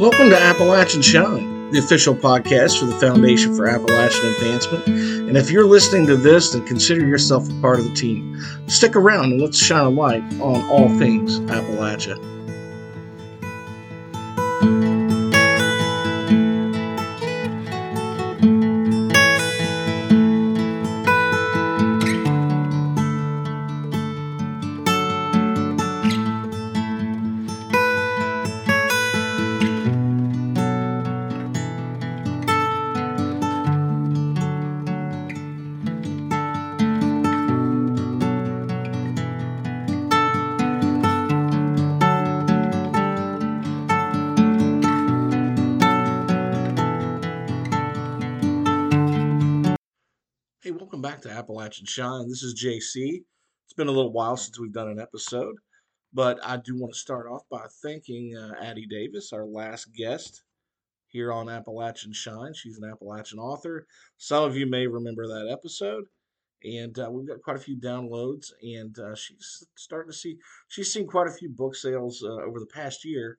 Welcome 0.00 0.30
to 0.30 0.40
Appalachian 0.40 1.02
Shine, 1.02 1.72
the 1.72 1.78
official 1.78 2.14
podcast 2.14 2.80
for 2.80 2.86
the 2.86 2.94
Foundation 2.94 3.54
for 3.54 3.66
Appalachian 3.66 4.30
Advancement. 4.30 4.86
And 4.86 5.36
if 5.36 5.50
you're 5.50 5.66
listening 5.66 6.06
to 6.06 6.16
this, 6.16 6.52
then 6.52 6.64
consider 6.64 7.06
yourself 7.06 7.50
a 7.50 7.60
part 7.60 7.80
of 7.80 7.84
the 7.84 7.92
team. 7.92 8.40
Stick 8.66 8.96
around 8.96 9.32
and 9.32 9.42
let's 9.42 9.58
shine 9.58 9.84
a 9.84 9.90
light 9.90 10.22
on 10.40 10.66
all 10.70 10.88
things 10.98 11.40
Appalachia. 11.40 12.16
Welcome 51.00 51.16
back 51.16 51.22
to 51.22 51.30
Appalachian 51.30 51.86
Shine. 51.86 52.28
This 52.28 52.42
is 52.42 52.62
JC. 52.62 53.22
It's 53.64 53.72
been 53.74 53.88
a 53.88 53.90
little 53.90 54.12
while 54.12 54.36
since 54.36 54.60
we've 54.60 54.70
done 54.70 54.90
an 54.90 55.00
episode, 55.00 55.56
but 56.12 56.38
I 56.44 56.58
do 56.58 56.76
want 56.76 56.92
to 56.92 56.98
start 56.98 57.26
off 57.26 57.40
by 57.50 57.64
thanking 57.82 58.36
uh, 58.36 58.52
Addie 58.62 58.84
Davis, 58.84 59.32
our 59.32 59.46
last 59.46 59.94
guest 59.94 60.42
here 61.06 61.32
on 61.32 61.48
Appalachian 61.48 62.12
Shine. 62.12 62.52
She's 62.52 62.76
an 62.76 62.90
Appalachian 62.90 63.38
author. 63.38 63.86
Some 64.18 64.44
of 64.44 64.58
you 64.58 64.66
may 64.66 64.86
remember 64.86 65.26
that 65.26 65.48
episode, 65.50 66.04
and 66.64 66.98
uh, 66.98 67.08
we've 67.10 67.26
got 67.26 67.40
quite 67.40 67.56
a 67.56 67.60
few 67.60 67.78
downloads. 67.78 68.52
And 68.62 68.98
uh, 68.98 69.14
she's 69.14 69.66
starting 69.76 70.12
to 70.12 70.18
see 70.18 70.36
she's 70.68 70.92
seen 70.92 71.06
quite 71.06 71.28
a 71.28 71.32
few 71.32 71.48
book 71.48 71.76
sales 71.76 72.22
uh, 72.22 72.44
over 72.44 72.60
the 72.60 72.66
past 72.66 73.06
year 73.06 73.38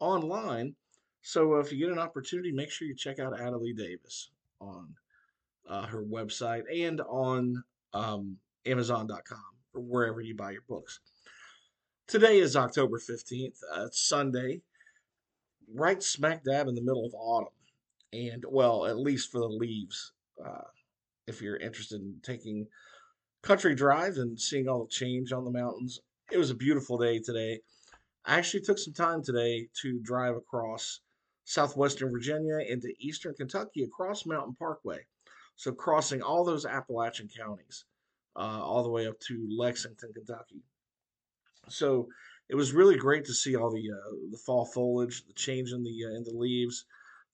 online. 0.00 0.74
So 1.22 1.54
uh, 1.54 1.58
if 1.58 1.70
you 1.70 1.78
get 1.78 1.92
an 1.92 2.00
opportunity, 2.00 2.50
make 2.50 2.70
sure 2.70 2.88
you 2.88 2.96
check 2.96 3.20
out 3.20 3.38
Addie 3.38 3.74
Davis 3.74 4.30
on 4.60 4.96
uh, 5.68 5.86
her 5.86 6.02
website 6.02 6.62
and 6.72 7.00
on 7.02 7.62
um, 7.92 8.36
Amazon.com 8.66 9.38
or 9.74 9.80
wherever 9.82 10.20
you 10.20 10.34
buy 10.34 10.50
your 10.50 10.64
books. 10.68 11.00
Today 12.06 12.38
is 12.38 12.56
October 12.56 12.98
15th. 12.98 13.58
Uh, 13.74 13.86
it's 13.86 14.08
Sunday, 14.08 14.62
right 15.74 16.02
smack 16.02 16.44
dab 16.44 16.68
in 16.68 16.74
the 16.74 16.82
middle 16.82 17.04
of 17.04 17.14
autumn. 17.14 17.52
And, 18.12 18.44
well, 18.48 18.86
at 18.86 18.98
least 18.98 19.30
for 19.30 19.38
the 19.38 19.46
leaves. 19.46 20.12
Uh, 20.44 20.62
if 21.26 21.42
you're 21.42 21.56
interested 21.56 22.00
in 22.00 22.20
taking 22.22 22.66
country 23.42 23.74
drives 23.74 24.18
and 24.18 24.40
seeing 24.40 24.68
all 24.68 24.84
the 24.84 24.90
change 24.90 25.32
on 25.32 25.44
the 25.44 25.50
mountains, 25.50 26.00
it 26.30 26.38
was 26.38 26.50
a 26.50 26.54
beautiful 26.54 26.98
day 26.98 27.18
today. 27.18 27.60
I 28.24 28.38
actually 28.38 28.62
took 28.62 28.78
some 28.78 28.94
time 28.94 29.22
today 29.22 29.68
to 29.82 30.00
drive 30.02 30.36
across 30.36 31.00
southwestern 31.44 32.10
Virginia 32.10 32.58
into 32.58 32.92
eastern 32.98 33.34
Kentucky 33.34 33.84
across 33.84 34.26
Mountain 34.26 34.56
Parkway. 34.58 35.06
So 35.56 35.72
crossing 35.72 36.22
all 36.22 36.44
those 36.44 36.66
Appalachian 36.66 37.28
counties, 37.28 37.84
uh, 38.36 38.62
all 38.62 38.82
the 38.82 38.90
way 38.90 39.06
up 39.06 39.18
to 39.20 39.48
Lexington, 39.50 40.12
Kentucky. 40.12 40.62
So 41.68 42.08
it 42.48 42.54
was 42.54 42.72
really 42.72 42.96
great 42.96 43.24
to 43.24 43.34
see 43.34 43.56
all 43.56 43.70
the 43.70 43.90
uh, 43.90 44.10
the 44.30 44.38
fall 44.38 44.66
foliage, 44.66 45.26
the 45.26 45.32
change 45.32 45.72
in 45.72 45.82
the 45.82 46.04
uh, 46.04 46.16
in 46.16 46.24
the 46.24 46.34
leaves. 46.34 46.84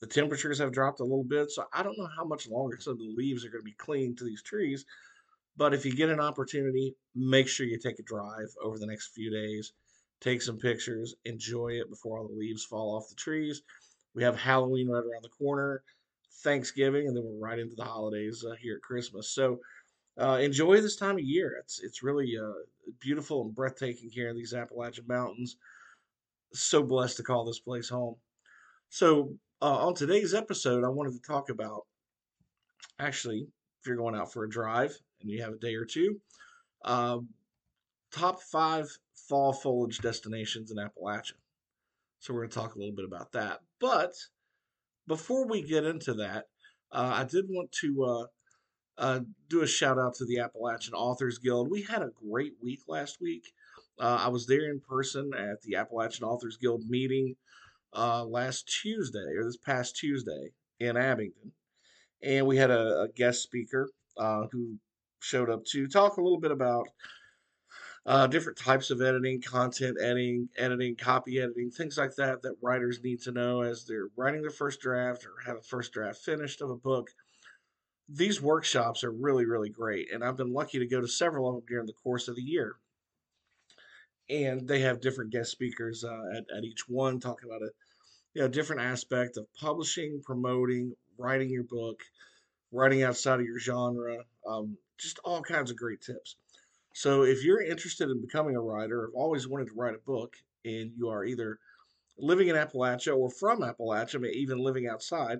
The 0.01 0.07
temperatures 0.07 0.59
have 0.59 0.73
dropped 0.73 1.01
a 1.01 1.05
little 1.05 1.25
bit, 1.25 1.51
so 1.51 1.65
I 1.73 1.83
don't 1.83 1.99
know 1.99 2.09
how 2.17 2.25
much 2.25 2.49
longer 2.49 2.79
some 2.81 2.95
of 2.95 2.99
the 2.99 3.15
leaves 3.17 3.45
are 3.45 3.51
going 3.51 3.61
to 3.61 3.65
be 3.65 3.77
clinging 3.79 4.17
to 4.17 4.25
these 4.25 4.43
trees. 4.43 4.85
But 5.57 5.75
if 5.75 5.85
you 5.85 5.95
get 5.95 6.09
an 6.09 6.19
opportunity, 6.19 6.97
make 7.15 7.47
sure 7.47 7.67
you 7.67 7.79
take 7.79 7.99
a 7.99 8.03
drive 8.03 8.49
over 8.63 8.79
the 8.79 8.87
next 8.87 9.09
few 9.09 9.31
days. 9.31 9.73
Take 10.21 10.41
some 10.41 10.59
pictures, 10.59 11.15
enjoy 11.25 11.73
it 11.73 11.91
before 11.91 12.19
all 12.19 12.29
the 12.29 12.35
leaves 12.35 12.65
fall 12.65 12.97
off 12.97 13.09
the 13.09 13.15
trees. 13.15 13.63
We 14.15 14.23
have 14.23 14.37
Halloween 14.37 14.89
right 14.89 15.05
around 15.05 15.23
the 15.23 15.29
corner. 15.29 15.83
Thanksgiving, 16.43 17.07
and 17.07 17.17
then 17.17 17.25
we're 17.25 17.47
right 17.47 17.59
into 17.59 17.77
the 17.77 17.85
holidays 17.85 18.45
uh, 18.49 18.55
here 18.61 18.77
at 18.77 18.83
Christmas. 18.83 19.31
So 19.31 19.61
uh, 20.21 20.39
enjoy 20.41 20.81
this 20.81 20.97
time 20.97 21.17
of 21.17 21.25
year. 21.25 21.57
It's 21.61 21.81
it's 21.83 22.03
really 22.03 22.37
uh, 22.37 22.53
beautiful 23.01 23.43
and 23.43 23.55
breathtaking 23.55 24.11
here 24.11 24.29
in 24.29 24.37
these 24.37 24.55
Appalachian 24.55 25.07
Mountains. 25.07 25.57
So 26.53 26.83
blessed 26.83 27.17
to 27.19 27.23
call 27.23 27.45
this 27.45 27.61
place 27.61 27.89
home. 27.89 28.17
So 28.91 29.35
uh, 29.63 29.87
on 29.87 29.95
today's 29.95 30.35
episode, 30.35 30.85
I 30.85 30.89
wanted 30.89 31.15
to 31.15 31.21
talk 31.21 31.49
about 31.49 31.87
actually 32.99 33.47
if 33.81 33.87
you're 33.87 33.97
going 33.97 34.15
out 34.15 34.33
for 34.33 34.45
a 34.45 34.51
drive 34.51 34.97
and 35.21 35.31
you 35.31 35.43
have 35.43 35.55
a 35.55 35.59
day 35.59 35.75
or 35.75 35.85
two, 35.85 36.21
um, 36.85 37.29
top 38.13 38.41
five 38.43 38.89
fall 39.15 39.53
foliage 39.53 39.99
destinations 39.99 40.71
in 40.71 40.77
Appalachia. 40.77 41.33
So 42.21 42.33
we're 42.33 42.41
going 42.41 42.51
to 42.51 42.59
talk 42.59 42.75
a 42.75 42.79
little 42.79 42.95
bit 42.95 43.05
about 43.05 43.33
that, 43.33 43.61
but 43.81 44.15
before 45.07 45.47
we 45.47 45.63
get 45.63 45.85
into 45.85 46.15
that, 46.15 46.47
uh, 46.91 47.13
I 47.15 47.25
did 47.25 47.47
want 47.49 47.73
to 47.81 48.05
uh, 48.05 48.27
uh, 48.99 49.21
do 49.49 49.63
a 49.63 49.67
shout 49.67 49.99
out 49.99 50.15
to 50.17 50.25
the 50.25 50.41
Appalachian 50.41 50.95
Authors 50.95 51.39
Guild. 51.39 51.71
We 51.71 51.83
had 51.83 52.03
a 52.03 52.11
great 52.31 52.55
week 52.63 52.81
last 52.87 53.21
week. 53.21 53.53
Uh, 54.01 54.19
I 54.21 54.29
was 54.29 54.47
there 54.47 54.71
in 54.71 54.81
person 54.81 55.31
at 55.37 55.63
the 55.63 55.77
Appalachian 55.77 56.25
Authors 56.25 56.57
Guild 56.57 56.89
meeting 56.89 57.37
uh, 57.95 58.25
last 58.25 58.71
Tuesday, 58.83 59.35
or 59.37 59.45
this 59.45 59.57
past 59.57 59.97
Tuesday 59.97 60.51
in 60.81 60.97
Abingdon. 60.97 61.53
And 62.23 62.47
we 62.47 62.57
had 62.57 62.71
a, 62.71 63.03
a 63.03 63.09
guest 63.09 63.43
speaker 63.43 63.91
who 64.17 64.77
showed 65.21 65.51
up 65.51 65.65
to 65.65 65.89
talk 65.89 66.17
a 66.17 66.23
little 66.23 66.41
bit 66.41 66.51
about 66.51 66.89
uh, 68.05 68.27
different 68.27 68.59
types 68.59 68.91
of 68.91 69.01
editing, 69.01 69.41
content 69.41 69.97
editing, 70.01 70.49
editing, 70.59 70.97
copy 70.97 71.41
editing, 71.41 71.71
things 71.71 71.97
like 71.97 72.15
that 72.17 72.43
that 72.43 72.57
writers 72.61 73.01
need 73.03 73.21
to 73.21 73.31
know 73.31 73.63
as 73.63 73.85
they're 73.85 74.09
writing 74.17 74.43
their 74.43 74.51
first 74.51 74.81
draft 74.81 75.25
or 75.25 75.35
have 75.47 75.59
a 75.59 75.63
first 75.63 75.93
draft 75.93 76.19
finished 76.19 76.61
of 76.61 76.71
a 76.71 76.77
book. 76.77 77.11
These 78.09 78.43
workshops 78.43 79.05
are 79.05 79.13
really, 79.13 79.47
really 79.47 79.71
great, 79.71 80.13
and 80.13 80.25
I've 80.25 80.37
been 80.37 80.53
lucky 80.53 80.81
to 80.81 80.87
go 80.87 81.01
to 81.01 81.09
several 81.09 81.49
of 81.49 81.55
them 81.55 81.65
during 81.69 81.87
the 81.87 81.93
course 81.93 82.29
of 82.29 82.35
the 82.35 82.43
year. 82.43 82.77
And 84.29 84.67
they 84.67 84.81
have 84.81 85.01
different 85.01 85.33
guest 85.33 85.53
speakers 85.53 86.05
uh, 86.05 86.37
at, 86.37 86.45
at 86.57 86.65
each 86.65 86.89
one 86.89 87.21
talking 87.21 87.49
about 87.49 87.63
a 87.63 87.71
you 88.35 88.43
know 88.43 88.49
different 88.49 88.83
aspect 88.83 89.37
of 89.37 89.47
publishing, 89.55 90.23
promoting, 90.25 90.95
writing 91.19 91.51
your 91.51 91.65
book, 91.65 92.01
writing 92.73 93.03
outside 93.03 93.39
of 93.41 93.47
your 93.47 93.61
genre, 93.61 94.19
um, 94.47 94.77
just 94.99 95.19
all 95.21 95.43
kinds 95.43 95.71
of 95.71 95.77
great 95.77 96.01
tips. 96.01 96.37
So 96.93 97.23
if 97.23 97.45
you're 97.45 97.63
interested 97.63 98.11
in 98.11 98.21
becoming 98.21 98.57
a 98.57 98.61
writer, 98.61 99.03
have 99.03 99.15
always 99.15 99.49
wanted 99.49 99.69
to 99.69 99.75
write 99.75 99.95
a 99.95 99.99
book, 100.07 100.35
and 100.65 100.93
you 100.97 101.09
are 101.09 101.25
either 101.25 101.59
living 102.19 102.49
in 102.49 102.57
Appalachia 102.57 103.17
or 103.17 103.31
from 103.31 103.61
Appalachia, 103.61 104.31
even 104.33 104.59
living 104.59 104.87
outside, 104.87 105.39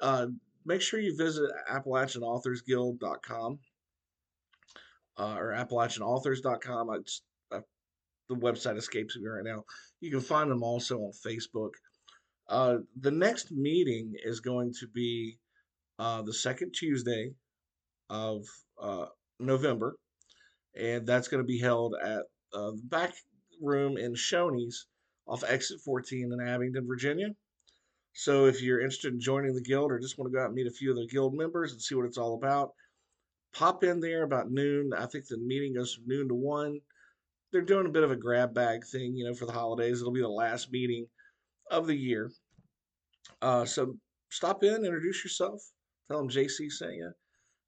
uh, 0.00 0.26
make 0.64 0.80
sure 0.80 1.00
you 1.00 1.16
visit 1.16 1.50
AppalachianAuthorsGuild.com 1.70 3.58
uh, 5.18 5.34
or 5.36 5.52
AppalachianAuthors.com. 5.52 6.94
It's, 6.94 7.22
uh, 7.50 7.60
the 8.28 8.36
website 8.36 8.76
escapes 8.76 9.16
me 9.16 9.26
right 9.26 9.44
now. 9.44 9.64
You 10.00 10.10
can 10.10 10.20
find 10.20 10.50
them 10.50 10.62
also 10.62 10.98
on 10.98 11.12
Facebook. 11.12 11.70
Uh, 12.48 12.78
the 13.00 13.10
next 13.10 13.50
meeting 13.50 14.14
is 14.22 14.40
going 14.40 14.72
to 14.80 14.86
be 14.88 15.38
uh, 15.98 16.22
the 16.22 16.34
second 16.34 16.72
Tuesday 16.72 17.32
of 18.10 18.44
uh, 18.80 19.06
November 19.38 19.96
and 20.74 21.06
that's 21.06 21.28
going 21.28 21.42
to 21.42 21.46
be 21.46 21.58
held 21.58 21.94
at 22.02 22.22
uh, 22.54 22.70
the 22.70 22.82
back 22.84 23.14
room 23.60 23.96
in 23.96 24.14
Shoney's 24.14 24.86
off 25.26 25.44
exit 25.46 25.80
14 25.84 26.32
in 26.32 26.48
Abingdon, 26.48 26.86
Virginia. 26.86 27.28
So 28.14 28.46
if 28.46 28.60
you're 28.60 28.80
interested 28.80 29.14
in 29.14 29.20
joining 29.20 29.54
the 29.54 29.62
guild 29.62 29.90
or 29.90 29.98
just 29.98 30.18
want 30.18 30.30
to 30.30 30.36
go 30.36 30.42
out 30.42 30.46
and 30.46 30.54
meet 30.54 30.66
a 30.66 30.70
few 30.70 30.90
of 30.90 30.96
the 30.96 31.06
guild 31.06 31.34
members 31.34 31.72
and 31.72 31.80
see 31.80 31.94
what 31.94 32.06
it's 32.06 32.18
all 32.18 32.34
about, 32.34 32.72
pop 33.54 33.84
in 33.84 34.00
there 34.00 34.24
about 34.24 34.50
noon. 34.50 34.90
I 34.96 35.06
think 35.06 35.26
the 35.26 35.38
meeting 35.38 35.74
goes 35.74 35.94
from 35.94 36.04
noon 36.06 36.28
to 36.28 36.34
one. 36.34 36.80
They're 37.52 37.62
doing 37.62 37.86
a 37.86 37.90
bit 37.90 38.02
of 38.02 38.10
a 38.10 38.16
grab 38.16 38.54
bag 38.54 38.84
thing, 38.84 39.14
you 39.14 39.24
know, 39.24 39.34
for 39.34 39.46
the 39.46 39.52
holidays. 39.52 40.00
It'll 40.00 40.12
be 40.12 40.20
the 40.20 40.28
last 40.28 40.72
meeting 40.72 41.06
of 41.70 41.86
the 41.86 41.96
year. 41.96 42.30
Uh, 43.40 43.64
so 43.64 43.94
stop 44.30 44.62
in, 44.62 44.84
introduce 44.84 45.22
yourself, 45.22 45.62
tell 46.08 46.18
them 46.18 46.28
JC 46.28 46.70
sent 46.70 46.94
you. 46.94 47.12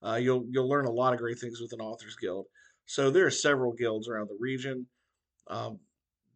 Uh, 0.03 0.17
you'll 0.17 0.45
you'll 0.51 0.69
learn 0.69 0.85
a 0.85 0.91
lot 0.91 1.15
of 1.15 1.19
great 1.19 1.39
things 1.39 1.61
with 1.61 1.73
an 1.73 1.81
authors 1.81 2.17
guild. 2.17 2.47
So 2.87 3.11
there 3.11 3.27
are 3.27 3.31
several 3.31 3.73
guilds 3.73 4.09
around 4.09 4.29
the 4.29 4.37
region. 4.39 4.87
Um, 5.49 5.79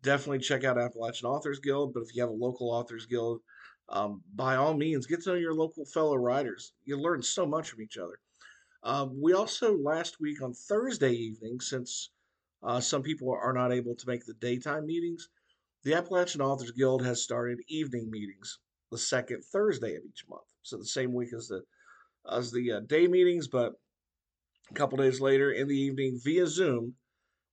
definitely 0.02 0.40
check 0.40 0.64
out 0.64 0.78
Appalachian 0.78 1.28
Authors 1.28 1.60
Guild, 1.60 1.94
but 1.94 2.02
if 2.02 2.14
you 2.14 2.22
have 2.22 2.30
a 2.30 2.34
local 2.34 2.70
authors 2.70 3.06
guild, 3.06 3.40
um, 3.88 4.22
by 4.34 4.56
all 4.56 4.74
means, 4.74 5.06
get 5.06 5.22
to 5.22 5.30
know 5.30 5.34
your 5.34 5.54
local 5.54 5.84
fellow 5.86 6.16
writers. 6.16 6.72
You 6.84 6.98
learn 6.98 7.22
so 7.22 7.46
much 7.46 7.70
from 7.70 7.82
each 7.82 7.96
other. 7.96 8.18
Um, 8.82 9.20
we 9.20 9.32
also 9.32 9.76
last 9.78 10.20
week 10.20 10.42
on 10.42 10.52
Thursday 10.52 11.12
evening, 11.12 11.60
since 11.60 12.10
uh, 12.62 12.80
some 12.80 13.02
people 13.02 13.30
are 13.30 13.52
not 13.52 13.72
able 13.72 13.94
to 13.94 14.06
make 14.06 14.24
the 14.26 14.34
daytime 14.34 14.86
meetings, 14.86 15.28
The 15.84 15.94
Appalachian 15.94 16.42
Authors 16.42 16.72
Guild 16.72 17.04
has 17.04 17.22
started 17.22 17.58
evening 17.68 18.10
meetings 18.10 18.58
the 18.90 18.98
second 18.98 19.42
Thursday 19.52 19.96
of 19.96 20.02
each 20.04 20.24
month. 20.28 20.46
So 20.62 20.76
the 20.76 20.84
same 20.84 21.12
week 21.12 21.32
as 21.32 21.48
the 21.48 21.62
as 22.30 22.50
the 22.50 22.72
uh, 22.72 22.80
day 22.80 23.06
meetings, 23.06 23.48
but 23.48 23.72
a 24.70 24.74
couple 24.74 24.98
days 24.98 25.20
later 25.20 25.52
in 25.52 25.68
the 25.68 25.78
evening 25.78 26.20
via 26.22 26.46
Zoom. 26.46 26.94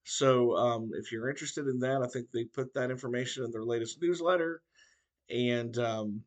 So 0.04 0.56
um, 0.56 0.92
if 0.94 1.12
you're 1.12 1.30
interested 1.30 1.68
in 1.68 1.80
that, 1.80 2.02
I 2.04 2.08
think 2.08 2.28
they 2.32 2.46
put 2.46 2.74
that 2.76 2.92
information 2.92 3.44
in 3.44 3.52
their 3.52 3.64
latest 3.64 4.02
newsletter, 4.02 4.62
and 5.30 5.78
um, 5.80 6.22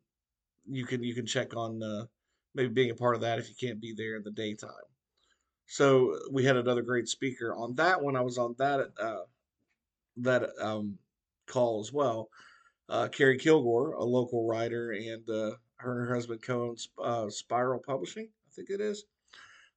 you 0.67 0.85
can 0.85 1.03
you 1.03 1.15
can 1.15 1.27
check 1.27 1.57
on 1.57 1.83
uh, 1.83 2.05
maybe 2.55 2.71
being 2.71 2.91
a 2.91 2.95
part 2.95 3.15
of 3.15 3.21
that 3.21 3.39
if 3.39 3.49
you 3.49 3.55
can't 3.55 3.81
be 3.81 3.95
there 3.97 4.17
in 4.17 4.25
the 4.25 4.33
daytime. 4.33 4.71
So 5.67 6.19
we 6.33 6.45
had 6.45 6.57
another 6.57 6.83
great 6.83 7.09
speaker 7.09 7.55
on 7.55 7.75
that 7.77 8.03
one. 8.03 8.17
I 8.17 8.23
was 8.23 8.39
on 8.39 8.55
that 8.59 8.91
uh, 9.01 9.27
that 10.17 10.49
um, 10.61 10.99
call 11.47 11.81
as 11.81 11.93
well. 11.93 12.31
Uh, 12.89 13.07
Carrie 13.09 13.39
Kilgore, 13.39 13.93
a 13.93 14.05
local 14.05 14.47
writer, 14.47 14.93
and 14.93 15.29
uh, 15.29 15.53
her 15.77 16.01
and 16.01 16.09
her 16.09 16.15
husband 16.15 16.43
co-own 16.43 16.77
uh, 17.03 17.29
Spiral 17.29 17.81
Publishing, 17.85 18.29
I 18.47 18.51
think 18.55 18.71
it 18.71 18.81
is, 18.81 19.05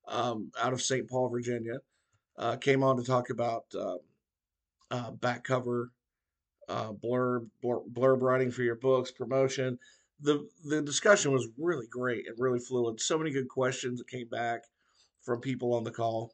um, 0.07 0.51
out 0.61 0.73
of 0.73 0.81
St. 0.81 1.09
Paul, 1.09 1.29
Virginia, 1.29 1.77
uh, 2.37 2.55
came 2.57 2.83
on 2.83 2.97
to 2.97 3.03
talk 3.03 3.29
about 3.29 3.65
um, 3.75 3.99
uh, 4.89 5.11
back 5.11 5.43
cover 5.43 5.91
uh, 6.71 6.93
blurb, 6.93 7.47
blurb 7.63 7.91
blurb 7.91 8.21
writing 8.21 8.51
for 8.51 8.63
your 8.63 8.75
books, 8.75 9.11
promotion. 9.11 9.77
The 10.21 10.47
the 10.65 10.81
discussion 10.81 11.31
was 11.31 11.47
really 11.57 11.87
great 11.87 12.27
and 12.27 12.35
really 12.39 12.59
fluid. 12.59 12.99
So 13.01 13.17
many 13.17 13.31
good 13.31 13.49
questions 13.49 13.99
that 13.99 14.07
came 14.07 14.27
back 14.29 14.61
from 15.21 15.41
people 15.41 15.73
on 15.73 15.83
the 15.83 15.91
call, 15.91 16.33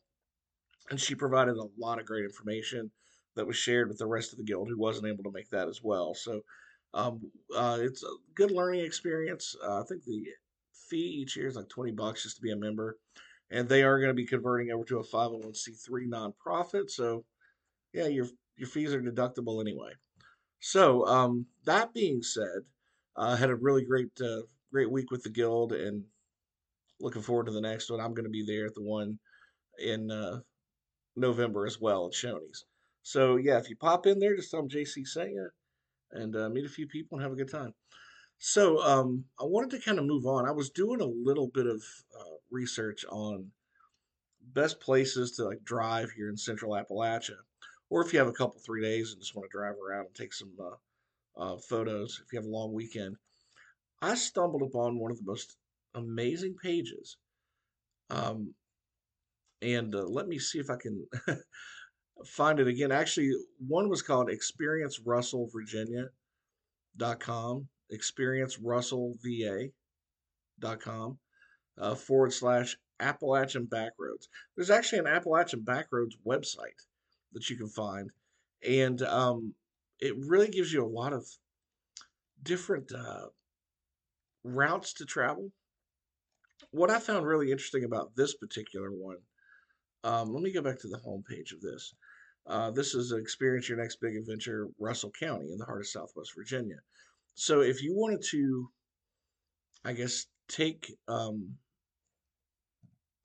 and 0.90 1.00
she 1.00 1.16
provided 1.16 1.58
a 1.58 1.68
lot 1.78 2.00
of 2.00 2.06
great 2.06 2.26
information 2.26 2.92
that 3.36 3.48
was 3.48 3.56
shared 3.56 3.88
with 3.88 3.98
the 3.98 4.08
rest 4.08 4.32
of 4.32 4.38
the 4.38 4.44
guild 4.44 4.68
who 4.68 4.78
wasn't 4.78 5.08
able 5.08 5.24
to 5.24 5.32
make 5.32 5.50
that 5.50 5.68
as 5.68 5.82
well. 5.84 6.14
So 6.14 6.42
um, 6.94 7.32
uh, 7.56 7.78
it's 7.82 8.04
a 8.04 8.16
good 8.36 8.52
learning 8.52 8.82
experience. 8.82 9.56
Uh, 9.64 9.82
I 9.82 9.84
think 9.86 10.04
the 10.04 10.26
fee 10.90 10.98
each 11.22 11.36
year 11.36 11.48
is 11.48 11.56
like 11.56 11.70
20 11.70 11.92
bucks 11.92 12.24
just 12.24 12.38
to 12.38 12.42
be 12.42 12.52
a 12.52 12.56
member. 12.56 12.98
And 13.50 13.70
they 13.70 13.84
are 13.84 14.00
going 14.00 14.10
to 14.10 14.14
be 14.14 14.26
converting 14.26 14.72
over 14.72 14.84
to 14.86 15.00
a 15.00 15.04
501c3 15.04 16.08
nonprofit. 16.10 16.90
So, 16.90 17.24
yeah, 17.94 18.08
your, 18.08 18.28
your 18.58 18.68
fees 18.68 18.94
are 18.94 19.02
deductible 19.02 19.62
anyway. 19.62 19.92
So, 20.60 21.06
um, 21.08 21.46
that 21.66 21.94
being 21.94 22.22
said, 22.22 22.64
I 23.16 23.34
uh, 23.34 23.36
had 23.36 23.50
a 23.50 23.56
really 23.56 23.86
great, 23.86 24.12
uh, 24.22 24.42
great 24.72 24.92
week 24.92 25.12
with 25.12 25.24
the 25.24 25.30
guild 25.30 25.72
and 25.72 26.04
looking 27.00 27.22
forward 27.22 27.46
to 27.46 27.52
the 27.52 27.62
next 27.62 27.90
one. 27.90 28.00
I'm 28.00 28.14
going 28.14 28.26
to 28.26 28.30
be 28.30 28.46
there 28.46 28.66
at 28.66 28.76
the 28.76 28.84
one 28.84 29.18
in 29.80 30.12
uh, 30.12 30.40
November 31.16 31.66
as 31.66 31.80
well 31.80 32.08
at 32.08 32.14
Shoney's. 32.14 32.66
So 33.04 33.38
yeah, 33.38 33.58
if 33.58 33.70
you 33.70 33.76
pop 33.78 34.06
in 34.06 34.20
there, 34.20 34.36
just 34.36 34.52
tell 34.52 34.62
them 34.62 34.70
JC 34.70 35.08
sent 35.08 35.32
you, 35.32 35.50
and 36.12 36.36
uh, 36.36 36.50
meet 36.50 36.66
a 36.66 36.70
few 36.70 36.88
people 36.88 37.18
and 37.18 37.24
have 37.24 37.32
a 37.32 37.38
good 37.38 37.52
time. 37.52 37.74
So 38.40 38.82
um, 38.84 39.26
I 39.40 39.46
wanted 39.46 39.72
to 39.72 39.84
kind 39.84 40.00
of 40.00 40.06
move 40.06 40.26
on. 40.26 40.48
I 40.48 40.52
was 40.52 40.70
doing 40.70 41.02
a 41.02 41.06
little 41.06 41.48
bit 41.48 41.66
of 41.66 41.82
uh, 42.18 42.36
research 42.52 43.04
on 43.10 43.52
best 44.54 44.80
places 44.80 45.32
to 45.34 45.46
like 45.46 45.64
drive 45.64 46.12
here 46.12 46.30
in 46.30 46.38
Central 46.38 46.74
Appalachia, 46.74 47.38
or 47.90 48.06
if 48.06 48.14
you 48.14 48.20
have 48.20 48.28
a 48.28 48.34
couple 48.34 48.62
three 48.66 48.82
days 48.82 49.12
and 49.12 49.22
just 49.22 49.36
want 49.36 49.50
to 49.50 49.58
drive 49.58 49.76
around 49.76 50.06
and 50.06 50.16
take 50.16 50.34
some 50.34 50.52
uh, 50.60 51.42
uh, 51.42 51.58
photos. 51.58 52.22
If 52.26 52.32
you 52.32 52.40
have 52.40 52.46
a 52.46 52.52
long 52.52 52.74
weekend, 52.74 53.16
I 54.02 54.16
stumbled 54.16 54.62
upon 54.62 55.00
one 55.00 55.12
of 55.12 55.18
the 55.18 55.26
most 55.26 55.58
amazing 55.96 56.56
pages. 56.62 57.18
Um, 58.10 58.54
and 59.62 59.94
uh, 59.96 60.04
let 60.04 60.28
me 60.28 60.38
see 60.38 60.60
if 60.60 60.70
I 60.70 60.76
can 60.76 61.06
find 62.26 62.60
it 62.60 62.68
again. 62.68 62.92
Actually, 62.92 63.32
one 63.68 63.90
was 63.90 64.02
called 64.02 64.30
Experience 64.30 65.00
Russell 68.62 69.16
Virginia.com, 69.22 69.72
Experience 70.62 71.18
Russell 71.18 71.18
uh, 71.80 71.96
forward 71.96 72.34
slash 72.34 72.78
Appalachian 73.00 73.68
Backroads. 73.68 74.28
There's 74.56 74.72
actually 74.72 75.00
an 75.00 75.08
Appalachian 75.08 75.62
Backroads 75.62 76.16
website 76.26 76.86
that 77.34 77.50
you 77.50 77.58
can 77.58 77.70
find, 77.70 78.10
and 78.68 79.02
um, 79.04 79.54
it 80.00 80.16
really 80.18 80.50
gives 80.50 80.74
you 80.74 80.84
a 80.84 80.88
lot 80.88 81.14
of 81.14 81.26
different 82.44 82.92
uh, 82.92 83.28
routes 84.44 84.94
to 84.94 85.06
travel. 85.06 85.52
What 86.72 86.90
I 86.90 87.00
found 87.00 87.26
really 87.26 87.52
interesting 87.52 87.84
about 87.84 88.16
this 88.16 88.36
particular 88.36 88.90
one, 88.92 89.18
um, 90.04 90.34
let 90.34 90.44
me 90.44 90.52
go 90.52 90.62
back 90.62 90.80
to 90.80 90.88
the 90.88 91.00
homepage 91.00 91.54
of 91.54 91.62
this. 91.62 91.94
Uh, 92.46 92.72
this 92.72 92.96
is 92.96 93.12
Experience 93.12 93.68
Your 93.68 93.78
Next 93.78 94.00
Big 94.02 94.16
Adventure, 94.16 94.68
Russell 94.80 95.12
County 95.20 95.52
in 95.52 95.58
the 95.58 95.66
heart 95.66 95.82
of 95.82 95.88
Southwest 95.88 96.32
Virginia. 96.36 96.78
So 97.40 97.62
if 97.62 97.84
you 97.84 97.94
wanted 97.96 98.24
to, 98.32 98.72
I 99.86 99.94
guess, 99.94 100.26
take 100.50 100.92
um, 101.08 101.54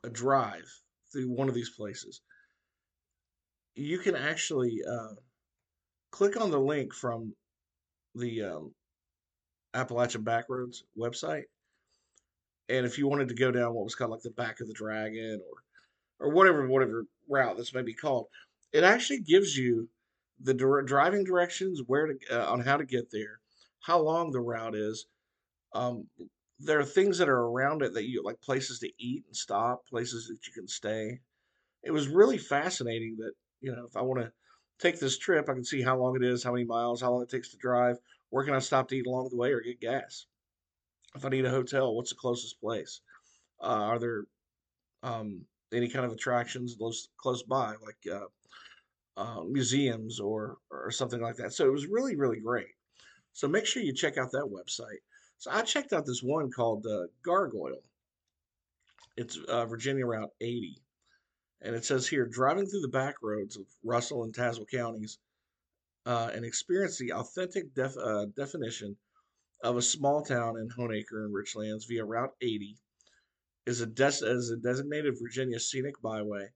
a 0.05 0.11
drive 0.11 0.71
through 1.11 1.31
one 1.31 1.49
of 1.49 1.55
these 1.55 1.71
places, 1.71 2.21
you 3.75 3.99
can 3.99 4.15
actually 4.15 4.81
uh, 4.87 5.15
click 6.11 6.39
on 6.39 6.51
the 6.51 6.61
link 6.61 6.93
from 6.93 7.35
the 8.15 8.43
um, 8.43 8.75
Appalachian 9.73 10.23
Backroads 10.23 10.83
website. 10.97 11.45
And 12.69 12.85
if 12.85 12.99
you 12.99 13.09
wanted 13.09 13.29
to 13.29 13.35
go 13.35 13.51
down 13.51 13.73
what 13.73 13.85
was 13.85 13.95
called 13.95 14.11
like 14.11 14.21
the 14.21 14.31
back 14.31 14.61
of 14.61 14.69
the 14.69 14.75
dragon 14.75 15.41
or 15.41 16.29
or 16.29 16.35
whatever 16.35 16.69
whatever 16.69 17.07
route 17.31 17.57
this 17.57 17.73
may 17.73 17.83
be 17.83 17.95
called, 17.95 18.27
it 18.75 18.85
actually 18.85 19.21
gives 19.21 19.57
you 19.57 19.89
the 20.39 20.53
driving 20.85 21.25
directions, 21.25 21.81
where 21.87 22.09
to 22.09 22.15
uh, 22.31 22.53
on 22.53 22.61
how 22.61 22.77
to 22.77 22.85
get 22.85 23.11
there, 23.11 23.41
how 23.83 24.01
long 24.01 24.31
the 24.31 24.41
route 24.41 24.75
is. 24.75 25.07
Um, 25.75 26.09
there 26.59 26.79
are 26.79 26.85
things 26.85 27.19
that 27.19 27.29
are 27.29 27.45
around 27.47 27.83
it 27.83 27.95
that 27.95 28.09
you 28.09 28.23
like 28.25 28.41
places 28.41 28.79
to 28.81 28.91
eat 28.99 29.25
and 29.27 29.37
stop, 29.37 29.87
places 29.87 30.29
that 30.29 30.47
you 30.47 30.53
can 30.53 30.69
stay. 30.69 31.21
It 31.83 31.91
was 31.91 32.09
really 32.09 32.39
fascinating 32.39 33.17
that 33.19 33.33
you 33.61 33.75
know 33.75 33.87
if 33.87 33.97
I 33.97 34.03
want 34.03 34.21
to 34.21 34.33
take 34.79 35.01
this 35.01 35.19
trip, 35.19 35.49
I 35.49 35.55
can 35.55 35.65
see 35.65 35.83
how 35.83 35.99
long 35.99 36.17
it 36.17 36.25
is, 36.25 36.43
how 36.43 36.53
many 36.53 36.65
miles, 36.65 37.01
how 37.01 37.13
long 37.13 37.23
it 37.23 37.31
takes 37.31 37.51
to 37.51 37.57
drive, 37.57 37.99
where 38.31 38.45
can 38.45 38.55
I 38.55 38.61
stop 38.61 38.89
to 38.89 38.97
eat 38.97 39.07
along 39.07 39.29
the 39.31 39.37
way 39.37 39.53
or 39.53 39.61
get 39.61 39.81
gas. 39.81 40.27
If 41.15 41.25
I 41.25 41.29
need 41.29 41.45
a 41.45 41.51
hotel, 41.51 41.95
what's 41.95 42.11
the 42.11 42.17
closest 42.17 42.61
place? 42.61 43.01
Uh, 43.61 43.67
are 43.67 43.99
there 43.99 44.25
um, 45.03 45.45
any 45.73 45.89
kind 45.89 46.05
of 46.05 46.13
attractions 46.13 46.77
close 46.77 47.09
close 47.17 47.43
by, 47.43 47.75
like 47.83 47.99
uh, 48.13 48.27
uh, 49.17 49.43
museums 49.45 50.21
or 50.21 50.59
or 50.71 50.91
something 50.91 51.21
like 51.21 51.37
that. 51.37 51.53
So 51.53 51.67
it 51.67 51.73
was 51.73 51.87
really 51.87 52.17
really 52.17 52.41
great. 52.41 52.75
So 53.33 53.49
make 53.49 53.67
sure 53.67 53.83
you 53.83 53.93
check 53.93 54.19
out 54.19 54.33
that 54.33 54.51
website. 54.51 55.01
So 55.39 55.51
I 55.51 55.63
checked 55.63 55.93
out 55.93 56.07
this 56.07 56.23
one 56.23 56.51
called 56.51 56.87
uh, 56.87 57.07
Gargoyle. 57.25 57.83
It's 59.17 59.37
uh, 59.37 59.67
Virginia 59.67 60.07
Route 60.07 60.31
80, 60.41 60.79
and 61.61 61.75
it 61.75 61.85
says 61.85 62.09
here 62.09 62.27
driving 62.27 62.67
through 62.67 62.81
the 62.81 62.89
back 62.89 63.17
roads 63.23 63.57
of 63.57 63.65
Russell 63.85 64.25
and 64.25 64.33
Tazewell 64.33 64.71
counties 64.71 65.19
uh, 66.07 66.31
and 66.33 66.45
experience 66.45 66.99
the 66.99 67.13
authentic 67.13 67.75
def, 67.75 67.95
uh, 67.97 68.27
definition 68.37 68.97
of 69.63 69.77
a 69.77 69.83
small 69.83 70.23
town 70.23 70.57
in 70.57 70.69
Honaker 70.71 71.25
and 71.25 71.35
Richlands 71.35 71.87
via 71.87 72.05
Route 72.05 72.33
80 72.41 72.79
is 73.67 73.81
a, 73.81 73.87
des- 73.87 74.25
is 74.25 74.51
a 74.51 74.57
designated 74.57 75.15
Virginia 75.21 75.61
scenic 75.61 76.01
byway 76.01 76.49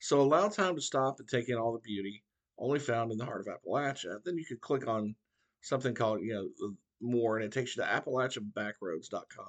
so 0.00 0.22
allow 0.22 0.48
time 0.48 0.76
to 0.76 0.80
stop 0.80 1.20
and 1.20 1.28
take 1.28 1.50
in 1.50 1.56
all 1.56 1.72
the 1.72 1.78
beauty 1.78 2.24
only 2.58 2.78
found 2.78 3.12
in 3.12 3.18
the 3.18 3.24
heart 3.24 3.46
of 3.46 3.46
Appalachia. 3.46 4.22
Then 4.24 4.38
you 4.38 4.46
could 4.46 4.60
click 4.60 4.88
on 4.88 5.14
something 5.60 5.94
called, 5.94 6.22
you 6.22 6.34
know, 6.34 6.74
more, 7.00 7.36
and 7.36 7.44
it 7.44 7.52
takes 7.52 7.76
you 7.76 7.82
to 7.82 7.88
AppalachianBackroads.com. 7.88 9.46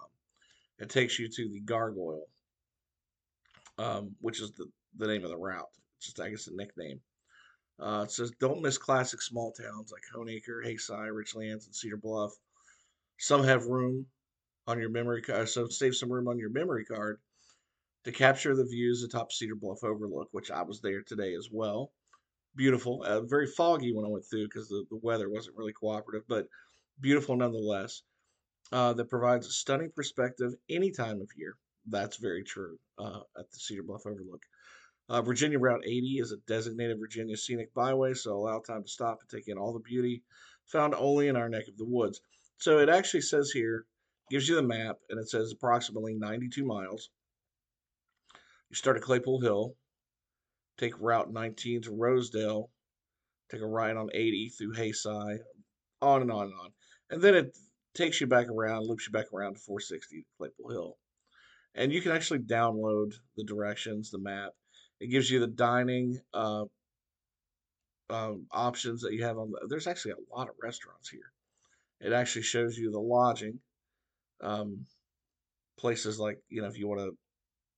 It 0.80 0.90
takes 0.90 1.20
you 1.20 1.28
to 1.30 1.50
the 1.50 1.60
Gargoyle, 1.62 2.28
um, 3.78 4.16
which 4.20 4.42
is 4.42 4.52
the, 4.52 4.66
the 4.98 5.08
name 5.08 5.24
of 5.24 5.30
the 5.30 5.38
route. 5.38 5.70
It's 5.98 6.08
just, 6.08 6.20
I 6.20 6.30
guess, 6.30 6.48
a 6.48 6.56
nickname. 6.56 7.00
Uh, 7.80 8.04
it 8.04 8.12
says, 8.12 8.32
don't 8.40 8.62
miss 8.62 8.78
classic 8.78 9.22
small 9.22 9.52
towns 9.52 9.92
like 9.92 10.04
Honaker, 10.14 10.66
Haysi, 10.66 11.12
Richlands, 11.12 11.66
and 11.66 11.76
Cedar 11.76 11.98
Bluff. 11.98 12.32
Some 13.18 13.44
have 13.44 13.66
room 13.66 14.06
on 14.68 14.80
your 14.80 14.90
memory 14.90 15.22
card, 15.22 15.50
so 15.50 15.68
save 15.68 15.96
some 15.96 16.12
room 16.12 16.28
on 16.28 16.38
your 16.38 16.50
memory 16.50 16.86
card 16.86 17.20
to 18.04 18.12
capture 18.12 18.56
the 18.56 18.66
views 18.66 19.04
atop 19.04 19.32
Cedar 19.32 19.56
Bluff 19.56 19.84
Overlook, 19.84 20.30
which 20.32 20.52
I 20.52 20.64
was 20.64 20.82
there 20.82 21.02
today 21.02 21.36
as 21.36 21.50
well. 21.52 21.92
Beautiful, 22.56 23.04
uh, 23.04 23.22
very 23.22 23.48
foggy 23.48 23.94
when 23.94 24.06
I 24.06 24.10
went 24.10 24.26
through 24.30 24.48
because 24.48 24.68
the, 24.68 24.86
the 24.90 25.00
weather 25.02 25.30
wasn't 25.30 25.58
really 25.58 25.74
cooperative, 25.74 26.24
but 26.28 26.48
beautiful 27.00 27.36
nonetheless. 27.36 28.04
Uh, 28.74 28.94
that 28.94 29.10
provides 29.10 29.48
a 29.48 29.52
stunning 29.52 29.92
perspective 29.94 30.54
any 30.70 30.92
time 30.92 31.20
of 31.20 31.28
year. 31.36 31.56
That's 31.90 32.16
very 32.16 32.44
true 32.44 32.78
uh, 32.98 33.20
at 33.38 33.52
the 33.52 33.60
Cedar 33.60 33.84
Bluff 33.84 34.06
Overlook. 34.06 34.42
Uh, 35.10 35.22
Virginia 35.22 35.60
Route 35.60 35.84
80 35.86 36.20
is 36.20 36.32
a 36.32 36.38
designated 36.48 36.98
Virginia 36.98 37.36
scenic 37.36 37.74
byway, 37.74 38.14
so 38.14 38.34
allow 38.34 38.60
time 38.60 38.84
to 38.84 38.90
stop 38.90 39.20
and 39.20 39.30
take 39.30 39.50
in 39.50 39.58
all 39.58 39.74
the 39.74 39.80
beauty 39.80 40.24
found 40.72 40.96
only 40.96 41.28
in 41.28 41.36
our 41.36 41.50
neck 41.50 41.68
of 41.68 41.78
the 41.78 41.86
woods. 41.86 42.22
So 42.58 42.80
it 42.80 42.90
actually 42.90 43.22
says 43.22 43.52
here, 43.52 43.86
gives 44.30 44.48
you 44.48 44.56
the 44.56 44.64
map, 44.64 44.98
and 45.10 45.20
it 45.20 45.30
says 45.30 45.52
approximately 45.52 46.14
92 46.14 46.64
miles. 46.64 47.10
You 48.70 48.76
start 48.76 48.96
at 48.96 49.04
Claypool 49.04 49.42
Hill, 49.42 49.76
take 50.82 51.00
Route 51.00 51.32
19 51.32 51.84
to 51.84 51.92
Rosedale, 51.92 52.70
take 53.52 53.62
a 53.62 53.66
ride 53.66 53.98
on 53.98 54.10
80 54.14 54.50
through 54.50 54.74
Haysi, 54.74 55.40
on 56.02 56.22
and 56.22 56.32
on 56.32 56.46
and 56.46 56.54
on. 56.54 56.72
And 57.12 57.22
then 57.22 57.36
it 57.36 57.58
takes 57.94 58.20
you 58.20 58.28
back 58.28 58.48
around, 58.48 58.88
loops 58.88 59.06
you 59.06 59.12
back 59.12 59.32
around 59.34 59.54
to 59.54 59.60
460 59.60 60.26
Claypool 60.38 60.70
Hill. 60.70 60.98
And 61.76 61.94
you 61.94 62.02
can 62.02 62.12
actually 62.12 62.40
download 62.40 63.14
the 63.38 63.44
directions, 63.44 64.10
the 64.10 64.20
map. 64.20 64.52
It 65.00 65.08
gives 65.08 65.30
you 65.30 65.40
the 65.40 65.48
dining 65.48 66.20
uh, 66.34 66.66
um, 68.10 68.48
options 68.52 69.02
that 69.02 69.14
you 69.14 69.24
have 69.24 69.38
on 69.38 69.52
the. 69.52 69.68
There's 69.68 69.88
actually 69.88 70.14
a 70.14 70.36
lot 70.36 70.50
of 70.50 70.56
restaurants 70.62 71.10
here. 71.10 71.32
It 72.02 72.14
actually 72.14 72.44
shows 72.44 72.78
you 72.78 72.92
the 72.92 73.00
lodging, 73.00 73.60
um, 74.42 74.86
places 75.78 76.20
like 76.20 76.40
you 76.50 76.62
know 76.62 76.68
if 76.68 76.78
you 76.78 76.88
want 76.88 77.02
a 77.02 77.12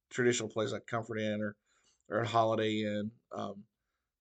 traditional 0.10 0.50
place 0.50 0.72
like 0.72 0.88
Comfort 0.88 1.20
Inn 1.20 1.42
or 1.42 1.56
or 2.14 2.24
Holiday 2.24 2.84
Inn. 2.84 3.12
Um, 3.36 3.64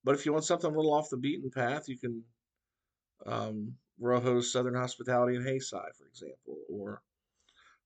but 0.04 0.14
if 0.14 0.26
you 0.26 0.32
want 0.32 0.44
something 0.44 0.70
a 0.70 0.75
little 0.75 0.94
off 0.94 1.11
the 1.11 1.16
beaten 1.16 1.50
path, 1.50 1.88
you 1.88 1.99
can 1.99 2.22
um, 3.26 3.75
Rojo's 4.00 4.52
Southern 4.52 4.75
Hospitality 4.75 5.37
in 5.37 5.42
Haysi, 5.42 5.70
for 5.70 6.06
example, 6.06 6.56
or 6.68 7.02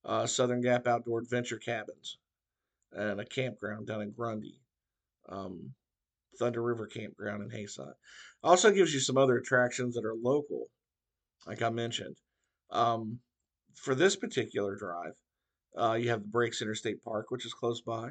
uh, 0.05 0.27
Southern 0.27 0.63
Gap 0.63 0.87
Outdoor 0.87 1.21
Adventure 1.21 1.59
Cabins 1.59 2.19
and 2.93 3.21
a 3.21 3.25
campground 3.25 3.87
down 3.87 4.03
in 4.03 4.13
Grundy. 4.13 4.61
Um, 5.29 5.75
Thunder 6.39 6.63
River 6.63 6.87
Campground 6.87 7.43
in 7.43 7.51
Haysi. 7.51 7.93
Also 8.43 8.71
gives 8.71 8.93
you 8.93 9.01
some 9.01 9.17
other 9.17 9.37
attractions 9.37 9.95
that 9.95 10.05
are 10.05 10.15
local, 10.15 10.67
like 11.47 11.63
I 11.63 11.71
mentioned. 11.71 12.17
Um, 12.71 13.21
for 13.75 13.95
this 13.95 14.17
particular 14.17 14.77
drive, 14.77 15.15
uh, 15.77 15.95
you 15.95 16.11
have 16.11 16.23
the 16.23 16.29
Breaks 16.29 16.63
Interstate 16.63 17.03
Park, 17.03 17.27
which 17.31 17.47
is 17.47 17.55
close 17.55 17.81
by, 17.81 18.11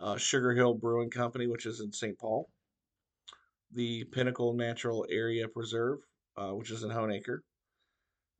uh, 0.00 0.16
Sugar 0.16 0.52
Hill 0.52 0.74
Brewing 0.74 1.10
Company, 1.10 1.46
which 1.46 1.66
is 1.66 1.80
in 1.80 1.92
St. 1.92 2.18
Paul, 2.18 2.48
the 3.72 4.04
Pinnacle 4.04 4.54
Natural 4.54 5.06
Area 5.10 5.46
Preserve, 5.48 5.98
uh, 6.36 6.50
which 6.50 6.70
is 6.70 6.82
in 6.82 6.90
Honaker. 6.90 7.40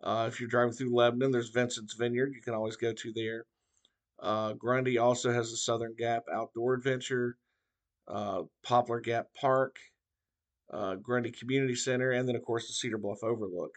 Uh, 0.02 0.26
if 0.29 0.40
you're 0.40 0.49
driving 0.49 0.73
through 0.73 0.95
Lebanon, 0.95 1.31
there's 1.31 1.50
Vincent's 1.50 1.95
Vineyard. 1.95 2.33
You 2.35 2.40
can 2.40 2.55
always 2.55 2.76
go 2.76 2.93
to 2.93 3.12
there. 3.12 3.45
Uh, 4.19 4.55
Grundy 4.55 4.99
also 4.99 5.33
has 5.33 5.50
the 5.50 5.57
Southern 5.57 5.95
Gap 5.97 6.25
Outdoor 6.33 6.75
Adventure 6.75 7.37
uh, 8.11 8.43
Poplar 8.64 9.00
Gap 9.00 9.29
Park, 9.38 9.76
uh, 10.73 10.97
Grundy 10.97 11.31
Community 11.31 11.75
Center, 11.75 12.11
and 12.11 12.29
then, 12.29 12.37
of 12.37 12.43
course, 12.43 12.67
the 12.67 12.73
Cedar 12.73 12.99
Bluff 12.99 13.23
Overlook 13.23 13.73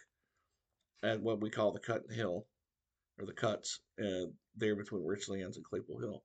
at 1.04 1.22
what 1.22 1.42
we 1.42 1.50
call 1.50 1.72
the 1.72 1.80
Cut 1.80 2.04
and 2.08 2.16
Hill, 2.16 2.46
or 3.20 3.26
the 3.26 3.34
Cuts, 3.34 3.80
uh, 4.02 4.28
there 4.56 4.76
between 4.76 5.06
Richlands 5.06 5.56
and 5.56 5.66
Claypool 5.66 6.00
Hill. 6.00 6.24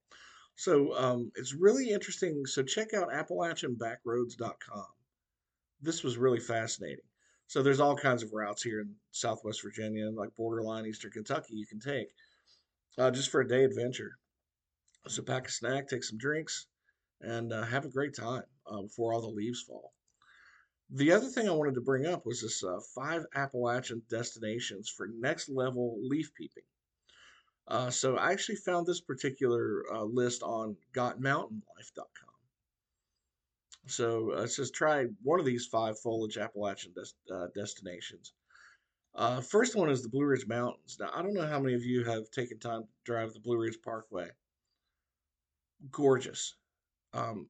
So 0.59 0.93
um, 0.99 1.31
it's 1.37 1.55
really 1.55 1.91
interesting. 1.91 2.45
So 2.45 2.65
check 2.65 2.93
out 2.93 3.13
AppalachianBackroads.com. 3.13 4.87
This 5.81 6.03
was 6.03 6.19
really 6.19 6.41
fascinating. 6.41 7.05
So 7.47 7.63
there's 7.63 7.79
all 7.79 7.97
kinds 7.97 8.25
of 8.25 8.33
routes 8.33 8.65
here 8.65 8.81
in 8.81 8.93
Southwest 9.13 9.63
Virginia, 9.63 10.11
like 10.11 10.35
borderline 10.35 10.85
Eastern 10.85 11.13
Kentucky, 11.13 11.55
you 11.55 11.65
can 11.65 11.79
take 11.79 12.09
uh, 12.99 13.13
just 13.13 13.31
for 13.31 13.41
a 13.41 13.47
day 13.47 13.63
adventure. 13.63 14.19
So 15.07 15.23
pack 15.23 15.47
a 15.47 15.51
snack, 15.53 15.87
take 15.87 16.03
some 16.03 16.19
drinks, 16.19 16.67
and 17.21 17.53
uh, 17.53 17.63
have 17.63 17.85
a 17.85 17.91
great 17.91 18.17
time 18.17 18.43
uh, 18.67 18.83
before 18.83 19.13
all 19.13 19.21
the 19.21 19.29
leaves 19.29 19.63
fall. 19.63 19.93
The 20.91 21.13
other 21.13 21.29
thing 21.29 21.49
I 21.49 21.53
wanted 21.53 21.77
to 21.77 21.83
bring 21.83 22.05
up 22.05 22.27
was 22.27 22.43
this 22.43 22.65
uh, 22.65 22.81
five 22.97 23.25
Appalachian 23.33 24.03
destinations 24.11 24.89
for 24.89 25.07
next 25.07 25.49
level 25.49 26.01
leaf 26.03 26.35
peeping. 26.35 26.65
Uh, 27.69 27.91
so 27.91 28.17
I 28.17 28.33
actually 28.33 28.57
found 28.57 28.87
this 28.87 29.01
particular 29.01 29.85
uh, 29.95 30.03
list 30.03 30.43
on 30.43 30.75
gotmountainlife.com. 30.95 32.31
So 33.87 34.33
uh, 34.33 34.43
it 34.43 34.49
says 34.49 34.71
try 34.71 35.07
one 35.23 35.39
of 35.39 35.47
these 35.47 35.67
five 35.67 35.99
foliage 36.01 36.39
Appalachian 36.39 36.93
des- 36.95 37.49
destinations. 37.55 38.33
first 39.49 39.77
one 39.77 39.91
is 39.91 40.03
the 40.03 40.09
Blue 40.09 40.25
Ridge 40.25 40.47
Mountains. 40.47 40.97
Now, 40.99 41.11
I 41.15 41.23
don't 41.23 41.35
know 41.35 41.47
how 41.47 41.61
many 41.61 41.75
of 41.75 41.83
you 41.83 42.05
have 42.05 42.31
taken 42.31 42.59
time 42.59 42.83
to 42.83 42.89
drive 43.05 43.33
the 43.35 43.41
Blue 43.41 43.59
Ridge 43.59 43.79
Parkway. 43.85 44.29
Gorgeous. 45.91 46.55
Um, 47.13 47.49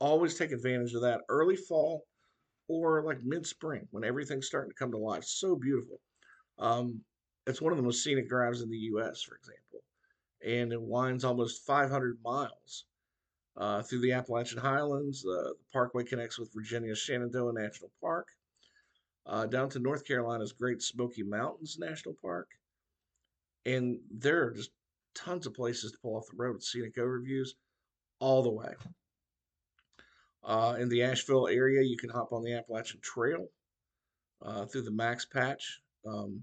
always 0.00 0.34
take 0.34 0.50
advantage 0.50 0.94
of 0.94 1.02
that 1.02 1.20
early 1.28 1.56
fall 1.56 2.04
or 2.68 3.02
like 3.04 3.22
mid 3.22 3.46
spring 3.46 3.86
when 3.90 4.04
everything's 4.04 4.46
starting 4.46 4.70
to 4.70 4.76
come 4.76 4.90
to 4.92 4.98
life. 4.98 5.24
So 5.24 5.54
beautiful. 5.56 6.00
Um, 6.58 7.00
it's 7.50 7.60
one 7.60 7.72
of 7.72 7.76
the 7.76 7.82
most 7.82 8.02
scenic 8.02 8.28
drives 8.28 8.62
in 8.62 8.70
the 8.70 8.78
U.S., 8.78 9.22
for 9.22 9.34
example, 9.34 9.82
and 10.46 10.72
it 10.72 10.80
winds 10.80 11.24
almost 11.24 11.66
500 11.66 12.18
miles 12.24 12.84
uh, 13.56 13.82
through 13.82 14.00
the 14.00 14.12
Appalachian 14.12 14.58
Highlands. 14.58 15.24
Uh, 15.26 15.50
the 15.50 15.54
parkway 15.72 16.04
connects 16.04 16.38
with 16.38 16.52
Virginia's 16.54 16.98
Shenandoah 16.98 17.52
National 17.52 17.90
Park, 18.00 18.28
uh, 19.26 19.46
down 19.46 19.68
to 19.70 19.78
North 19.78 20.06
Carolina's 20.06 20.52
Great 20.52 20.80
Smoky 20.80 21.22
Mountains 21.22 21.76
National 21.78 22.14
Park, 22.22 22.48
and 23.66 23.98
there 24.10 24.46
are 24.46 24.52
just 24.52 24.70
tons 25.14 25.46
of 25.46 25.54
places 25.54 25.92
to 25.92 25.98
pull 25.98 26.16
off 26.16 26.28
the 26.30 26.36
road 26.36 26.54
with 26.54 26.64
scenic 26.64 26.96
overviews 26.96 27.50
all 28.20 28.42
the 28.42 28.50
way. 28.50 28.72
Uh, 30.42 30.76
in 30.78 30.88
the 30.88 31.02
Asheville 31.02 31.48
area, 31.48 31.82
you 31.82 31.98
can 31.98 32.08
hop 32.08 32.32
on 32.32 32.42
the 32.42 32.54
Appalachian 32.54 33.00
Trail 33.02 33.46
uh, 34.40 34.64
through 34.64 34.82
the 34.82 34.90
Max 34.90 35.26
Patch 35.26 35.80
um, 36.06 36.42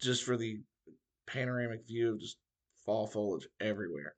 just 0.00 0.24
for 0.24 0.36
the 0.36 0.60
panoramic 1.26 1.86
view 1.86 2.12
of 2.12 2.20
just 2.20 2.38
fall 2.84 3.06
foliage 3.06 3.48
everywhere. 3.60 4.14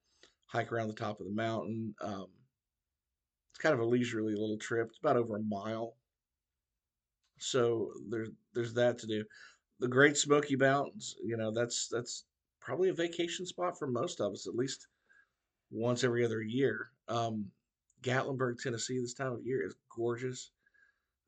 Hike 0.46 0.72
around 0.72 0.88
the 0.88 0.94
top 0.94 1.20
of 1.20 1.26
the 1.26 1.32
mountain. 1.32 1.94
Um, 2.00 2.26
it's 3.50 3.58
kind 3.60 3.74
of 3.74 3.80
a 3.80 3.84
leisurely 3.84 4.34
little 4.34 4.58
trip. 4.58 4.88
It's 4.88 4.98
about 4.98 5.16
over 5.16 5.36
a 5.36 5.42
mile. 5.42 5.94
So 7.38 7.92
there's 8.08 8.30
there's 8.54 8.74
that 8.74 8.98
to 8.98 9.06
do. 9.06 9.24
The 9.80 9.88
Great 9.88 10.16
Smoky 10.16 10.56
Mountains, 10.56 11.14
you 11.24 11.36
know, 11.36 11.52
that's 11.52 11.88
that's 11.88 12.24
probably 12.60 12.88
a 12.88 12.94
vacation 12.94 13.46
spot 13.46 13.78
for 13.78 13.86
most 13.86 14.20
of 14.20 14.32
us, 14.32 14.46
at 14.46 14.54
least 14.54 14.88
once 15.70 16.02
every 16.02 16.24
other 16.24 16.42
year. 16.42 16.90
Um, 17.08 17.46
Gatlinburg, 18.02 18.58
Tennessee, 18.58 19.00
this 19.00 19.14
time 19.14 19.32
of 19.32 19.44
year 19.44 19.66
is 19.66 19.74
gorgeous. 19.94 20.50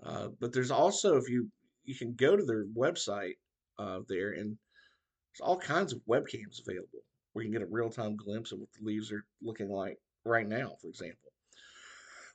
Uh, 0.04 0.28
but 0.40 0.52
there's 0.52 0.70
also 0.70 1.16
if 1.16 1.28
you 1.28 1.48
you 1.84 1.94
can 1.94 2.14
go 2.14 2.36
to 2.36 2.44
their 2.44 2.64
website 2.66 3.34
uh, 3.80 4.00
there, 4.08 4.32
and 4.32 4.50
there's 4.50 5.40
all 5.40 5.58
kinds 5.58 5.92
of 5.92 6.00
webcams 6.08 6.60
available 6.66 7.00
where 7.32 7.44
you 7.44 7.50
can 7.50 7.60
get 7.60 7.66
a 7.66 7.70
real 7.70 7.90
time 7.90 8.16
glimpse 8.16 8.52
of 8.52 8.58
what 8.58 8.68
the 8.78 8.84
leaves 8.84 9.12
are 9.12 9.24
looking 9.42 9.70
like 9.70 9.98
right 10.24 10.48
now, 10.48 10.72
for 10.80 10.88
example, 10.88 11.32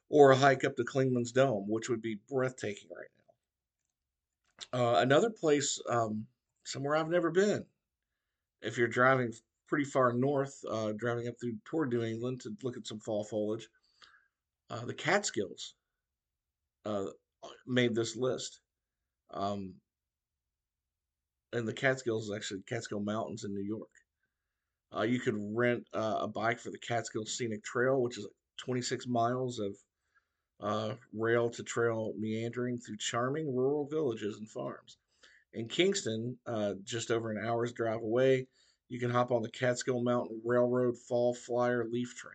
or 0.10 0.32
a 0.32 0.36
hike 0.36 0.64
up 0.64 0.76
to 0.76 0.84
Clingman's 0.84 1.32
Dome, 1.32 1.66
which 1.68 1.90
would 1.90 2.02
be 2.02 2.20
breathtaking 2.30 2.90
right 2.96 3.08
now. 4.74 4.80
Uh, 4.80 5.02
another 5.02 5.30
place, 5.30 5.80
um, 5.90 6.26
somewhere 6.64 6.96
I've 6.96 7.10
never 7.10 7.32
been, 7.32 7.66
if 8.62 8.78
you're 8.78 8.88
driving 8.88 9.34
pretty 9.68 9.86
far 9.86 10.14
north, 10.14 10.58
uh, 10.70 10.94
driving 10.98 11.28
up 11.28 11.36
through 11.40 11.58
toward 11.66 11.92
New 11.92 12.04
England 12.04 12.42
to 12.42 12.56
look 12.64 12.78
at 12.78 12.88
some 12.88 13.00
fall 13.00 13.24
foliage 13.24 13.68
uh, 14.70 14.86
the 14.86 14.94
Catskills 14.94 15.74
uh, 16.86 17.06
made 17.68 17.96
this 17.96 18.16
list. 18.16 18.60
Um, 19.32 19.76
and 21.54 21.68
the 21.68 21.74
Catskills 21.74 22.30
is 22.30 22.36
actually 22.36 22.62
Catskill 22.68 23.00
Mountains 23.00 23.44
in 23.44 23.54
New 23.54 23.64
York. 23.64 23.90
Uh, 24.96 25.02
you 25.02 25.20
could 25.20 25.36
rent 25.38 25.86
uh, 25.94 26.20
a 26.22 26.28
bike 26.28 26.60
for 26.60 26.72
the 26.72 26.78
Catskill 26.78 27.26
Scenic 27.26 27.64
Trail, 27.64 28.02
which 28.02 28.18
is 28.18 28.28
26 28.58 29.08
miles 29.08 29.60
of 29.60 29.76
uh, 30.62 30.96
rail 31.14 31.50
to 31.50 31.64
trail 31.64 32.14
meandering 32.18 32.78
through 32.78 32.98
charming 32.98 33.54
rural 33.56 33.86
villages 33.86 34.38
and 34.38 34.50
farms. 34.50 34.98
In 35.54 35.68
Kingston, 35.68 36.38
uh, 36.46 36.74
just 36.84 37.12
over 37.12 37.32
an 37.32 37.46
hour's 37.46 37.74
drive 37.74 38.02
away, 38.02 38.48
you 38.90 39.00
can 39.00 39.10
hop 39.10 39.32
on 39.32 39.42
the 39.42 39.50
Catskill 39.50 40.02
Mountain 40.04 40.42
Railroad 40.46 40.98
Fall 40.98 41.34
Flyer 41.34 41.86
Leaf 41.86 42.16
Train. 42.16 42.34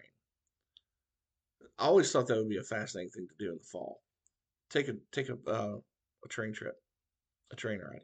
I 1.78 1.86
always 1.86 2.10
thought 2.10 2.26
that 2.26 2.36
would 2.36 2.48
be 2.48 2.58
a 2.58 2.62
fascinating 2.62 3.10
thing 3.10 3.28
to 3.28 3.34
do 3.44 3.52
in 3.52 3.58
the 3.58 3.64
fall. 3.64 4.02
Take 4.68 4.88
a 4.88 4.96
take 5.12 5.28
a 5.28 5.38
uh, 5.46 5.78
a 6.24 6.28
train 6.28 6.52
trip, 6.52 6.76
a 7.50 7.56
train 7.56 7.80
ride. 7.80 8.02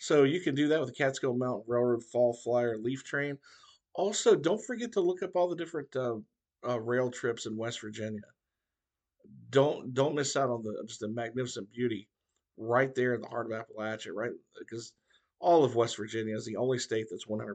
So 0.00 0.22
you 0.24 0.40
can 0.40 0.54
do 0.54 0.68
that 0.68 0.80
with 0.80 0.88
the 0.88 0.94
Catskill 0.94 1.36
Mountain 1.36 1.64
Railroad 1.66 2.02
Fall 2.02 2.32
Flyer 2.32 2.78
Leaf 2.78 3.04
Train. 3.04 3.36
Also, 3.92 4.34
don't 4.34 4.64
forget 4.64 4.92
to 4.92 5.00
look 5.00 5.22
up 5.22 5.36
all 5.36 5.46
the 5.46 5.54
different 5.54 5.94
uh, 5.94 6.16
uh, 6.66 6.80
rail 6.80 7.10
trips 7.10 7.44
in 7.44 7.54
West 7.54 7.82
Virginia. 7.82 8.22
Don't 9.50 9.92
don't 9.92 10.14
miss 10.14 10.36
out 10.36 10.48
on 10.48 10.62
the 10.62 10.82
just 10.88 11.00
the 11.00 11.08
magnificent 11.08 11.70
beauty 11.70 12.08
right 12.56 12.94
there 12.94 13.12
in 13.12 13.20
the 13.20 13.28
heart 13.28 13.52
of 13.52 13.52
Appalachia, 13.52 14.12
right? 14.14 14.30
Because 14.58 14.94
all 15.38 15.64
of 15.64 15.76
West 15.76 15.98
Virginia 15.98 16.34
is 16.34 16.46
the 16.46 16.56
only 16.56 16.78
state 16.78 17.08
that's 17.10 17.26
100% 17.26 17.54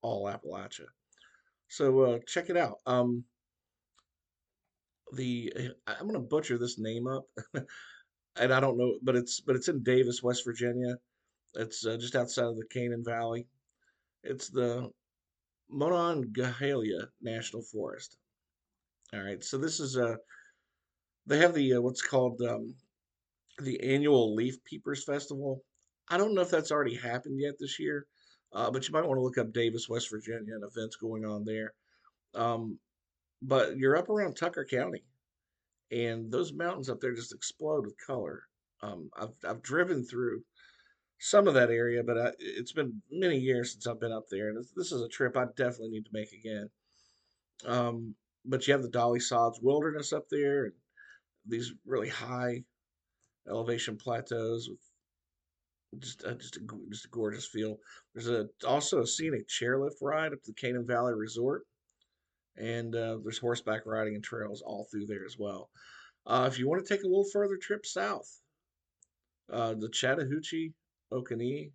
all 0.00 0.24
Appalachia. 0.24 0.86
So 1.68 2.00
uh, 2.00 2.18
check 2.26 2.48
it 2.48 2.56
out. 2.56 2.78
Um, 2.86 3.24
the 5.12 5.52
eh, 5.54 5.68
I'm 5.86 6.06
going 6.06 6.14
to 6.14 6.20
butcher 6.20 6.56
this 6.56 6.78
name 6.78 7.06
up, 7.06 7.26
and 8.36 8.50
I 8.50 8.60
don't 8.60 8.78
know, 8.78 8.94
but 9.02 9.14
it's 9.14 9.40
but 9.40 9.56
it's 9.56 9.68
in 9.68 9.82
Davis, 9.82 10.22
West 10.22 10.42
Virginia. 10.46 10.96
It's 11.54 11.84
uh, 11.84 11.96
just 11.96 12.16
outside 12.16 12.46
of 12.46 12.56
the 12.56 12.66
Canaan 12.70 13.04
Valley. 13.04 13.46
It's 14.22 14.48
the 14.48 14.90
Monongahela 15.68 17.08
National 17.22 17.62
Forest. 17.62 18.16
All 19.12 19.22
right, 19.22 19.42
so 19.42 19.58
this 19.58 19.80
is 19.80 19.96
a 19.96 20.06
uh, 20.06 20.16
they 21.26 21.38
have 21.38 21.54
the 21.54 21.74
uh, 21.74 21.80
what's 21.80 22.02
called 22.02 22.40
um, 22.42 22.74
the 23.62 23.80
annual 23.82 24.34
Leaf 24.34 24.62
Peepers 24.64 25.04
Festival. 25.04 25.62
I 26.08 26.16
don't 26.16 26.34
know 26.34 26.42
if 26.42 26.50
that's 26.50 26.72
already 26.72 26.96
happened 26.96 27.38
yet 27.40 27.54
this 27.58 27.78
year, 27.78 28.06
uh, 28.52 28.70
but 28.70 28.86
you 28.86 28.92
might 28.92 29.06
want 29.06 29.18
to 29.18 29.22
look 29.22 29.38
up 29.38 29.52
Davis, 29.52 29.88
West 29.88 30.10
Virginia, 30.10 30.54
and 30.54 30.64
events 30.64 30.96
going 30.96 31.24
on 31.24 31.44
there. 31.44 31.72
Um, 32.34 32.78
but 33.42 33.76
you're 33.76 33.96
up 33.96 34.08
around 34.08 34.34
Tucker 34.34 34.66
County, 34.68 35.04
and 35.90 36.30
those 36.30 36.52
mountains 36.52 36.88
up 36.88 37.00
there 37.00 37.14
just 37.14 37.34
explode 37.34 37.84
with 37.84 37.96
color. 38.04 38.42
Um, 38.82 39.10
I've 39.16 39.34
I've 39.46 39.62
driven 39.62 40.04
through 40.04 40.42
some 41.20 41.46
of 41.46 41.54
that 41.54 41.70
area, 41.70 42.02
but 42.02 42.18
I, 42.18 42.30
it's 42.38 42.72
been 42.72 43.02
many 43.10 43.36
years 43.36 43.72
since 43.72 43.86
I've 43.86 44.00
been 44.00 44.10
up 44.10 44.24
there, 44.30 44.48
and 44.48 44.58
this, 44.58 44.72
this 44.74 44.90
is 44.90 45.02
a 45.02 45.08
trip 45.08 45.36
I 45.36 45.44
definitely 45.54 45.90
need 45.90 46.06
to 46.06 46.12
make 46.12 46.32
again. 46.32 46.70
Um, 47.66 48.14
but 48.46 48.66
you 48.66 48.72
have 48.72 48.82
the 48.82 48.88
Dolly 48.88 49.20
Sods 49.20 49.60
Wilderness 49.60 50.14
up 50.14 50.24
there, 50.30 50.64
and 50.64 50.72
these 51.46 51.74
really 51.86 52.08
high 52.08 52.64
elevation 53.46 53.98
plateaus 53.98 54.68
with 54.70 56.00
just 56.00 56.24
uh, 56.24 56.32
just 56.34 56.56
a, 56.56 56.60
just 56.88 57.04
a 57.04 57.08
gorgeous 57.08 57.46
feel. 57.46 57.76
There's 58.14 58.28
a 58.28 58.46
also 58.66 59.02
a 59.02 59.06
scenic 59.06 59.46
chairlift 59.46 60.00
ride 60.00 60.32
up 60.32 60.42
to 60.42 60.52
the 60.52 60.54
Canaan 60.54 60.86
Valley 60.86 61.12
Resort, 61.14 61.66
and 62.56 62.96
uh, 62.96 63.18
there's 63.22 63.38
horseback 63.38 63.82
riding 63.84 64.14
and 64.14 64.24
trails 64.24 64.62
all 64.64 64.86
through 64.90 65.04
there 65.04 65.26
as 65.26 65.36
well. 65.38 65.68
Uh, 66.26 66.48
if 66.50 66.58
you 66.58 66.66
want 66.66 66.84
to 66.84 66.94
take 66.94 67.04
a 67.04 67.06
little 67.06 67.28
further 67.30 67.58
trip 67.60 67.84
south, 67.84 68.40
uh, 69.52 69.74
the 69.74 69.90
Chattahoochee 69.90 70.72
Oconee 71.12 71.72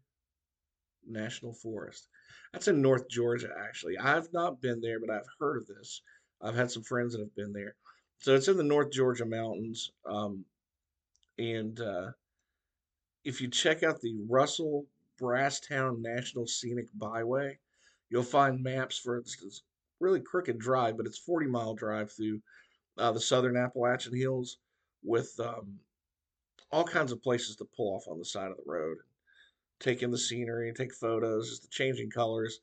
National 1.07 1.53
Forest. 1.53 2.07
That's 2.53 2.67
in 2.67 2.81
North 2.81 3.09
Georgia, 3.09 3.49
actually. 3.59 3.97
I've 3.97 4.31
not 4.33 4.61
been 4.61 4.81
there, 4.81 4.99
but 4.99 5.09
I've 5.09 5.27
heard 5.39 5.57
of 5.57 5.67
this. 5.67 6.01
I've 6.41 6.55
had 6.55 6.71
some 6.71 6.83
friends 6.83 7.13
that 7.13 7.19
have 7.19 7.35
been 7.35 7.53
there. 7.53 7.75
So 8.19 8.35
it's 8.35 8.47
in 8.47 8.57
the 8.57 8.63
North 8.63 8.91
Georgia 8.91 9.25
mountains. 9.25 9.91
Um, 10.05 10.45
and 11.37 11.79
uh, 11.79 12.11
if 13.23 13.41
you 13.41 13.49
check 13.49 13.83
out 13.83 14.01
the 14.01 14.15
Russell 14.29 14.85
Brasstown 15.19 16.01
National 16.01 16.47
Scenic 16.47 16.87
Byway, 16.95 17.57
you'll 18.09 18.23
find 18.23 18.63
maps 18.63 18.97
for 18.97 19.21
this 19.21 19.61
really 19.99 20.19
crooked 20.19 20.59
drive, 20.59 20.97
but 20.97 21.05
it's 21.05 21.17
40 21.17 21.47
mile 21.47 21.73
drive 21.73 22.11
through 22.11 22.41
uh, 22.97 23.11
the 23.11 23.19
southern 23.19 23.57
Appalachian 23.57 24.15
Hills 24.15 24.57
with 25.03 25.37
um, 25.39 25.79
all 26.71 26.83
kinds 26.83 27.11
of 27.11 27.21
places 27.21 27.55
to 27.57 27.65
pull 27.75 27.95
off 27.95 28.07
on 28.07 28.19
the 28.19 28.25
side 28.25 28.51
of 28.51 28.57
the 28.57 28.63
road, 28.65 28.97
take 29.79 30.03
in 30.03 30.11
the 30.11 30.17
scenery, 30.17 30.67
and 30.67 30.77
take 30.77 30.93
photos, 30.93 31.49
just 31.49 31.61
the 31.63 31.69
changing 31.69 32.09
colors. 32.09 32.59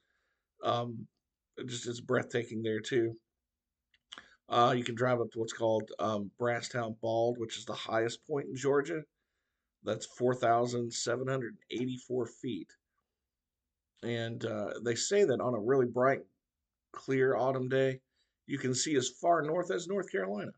Um, 0.62 1.07
it 1.57 1.66
just 1.66 1.87
it's 1.87 2.00
breathtaking 2.00 2.62
there 2.62 2.81
too. 2.81 3.16
Uh, 4.49 4.75
you 4.76 4.85
can 4.85 4.95
drive 4.95 5.21
up 5.21 5.31
to 5.33 5.38
what's 5.38 5.52
called 5.52 5.90
um, 5.99 6.31
Brasstown 6.38 6.97
Bald, 7.00 7.38
which 7.38 7.59
is 7.59 7.64
the 7.64 7.73
highest 7.73 8.25
point 8.26 8.49
in 8.49 8.57
Georgia. 8.57 9.02
That's 9.85 10.07
4,784 10.07 12.26
feet. 12.26 12.73
And 14.02 14.45
uh, 14.45 14.75
they 14.85 14.95
say 14.95 15.25
that 15.25 15.40
on 15.40 15.54
a 15.54 15.61
really 15.61 15.87
bright, 15.87 16.21
clear 16.92 17.37
autumn 17.37 17.69
day, 17.69 18.00
you 18.47 18.59
can 18.59 18.75
see 18.75 18.97
as 18.97 19.09
far 19.09 19.42
north 19.42 19.71
as 19.71 19.88
North 19.88 20.11
Carolina. 20.11 20.52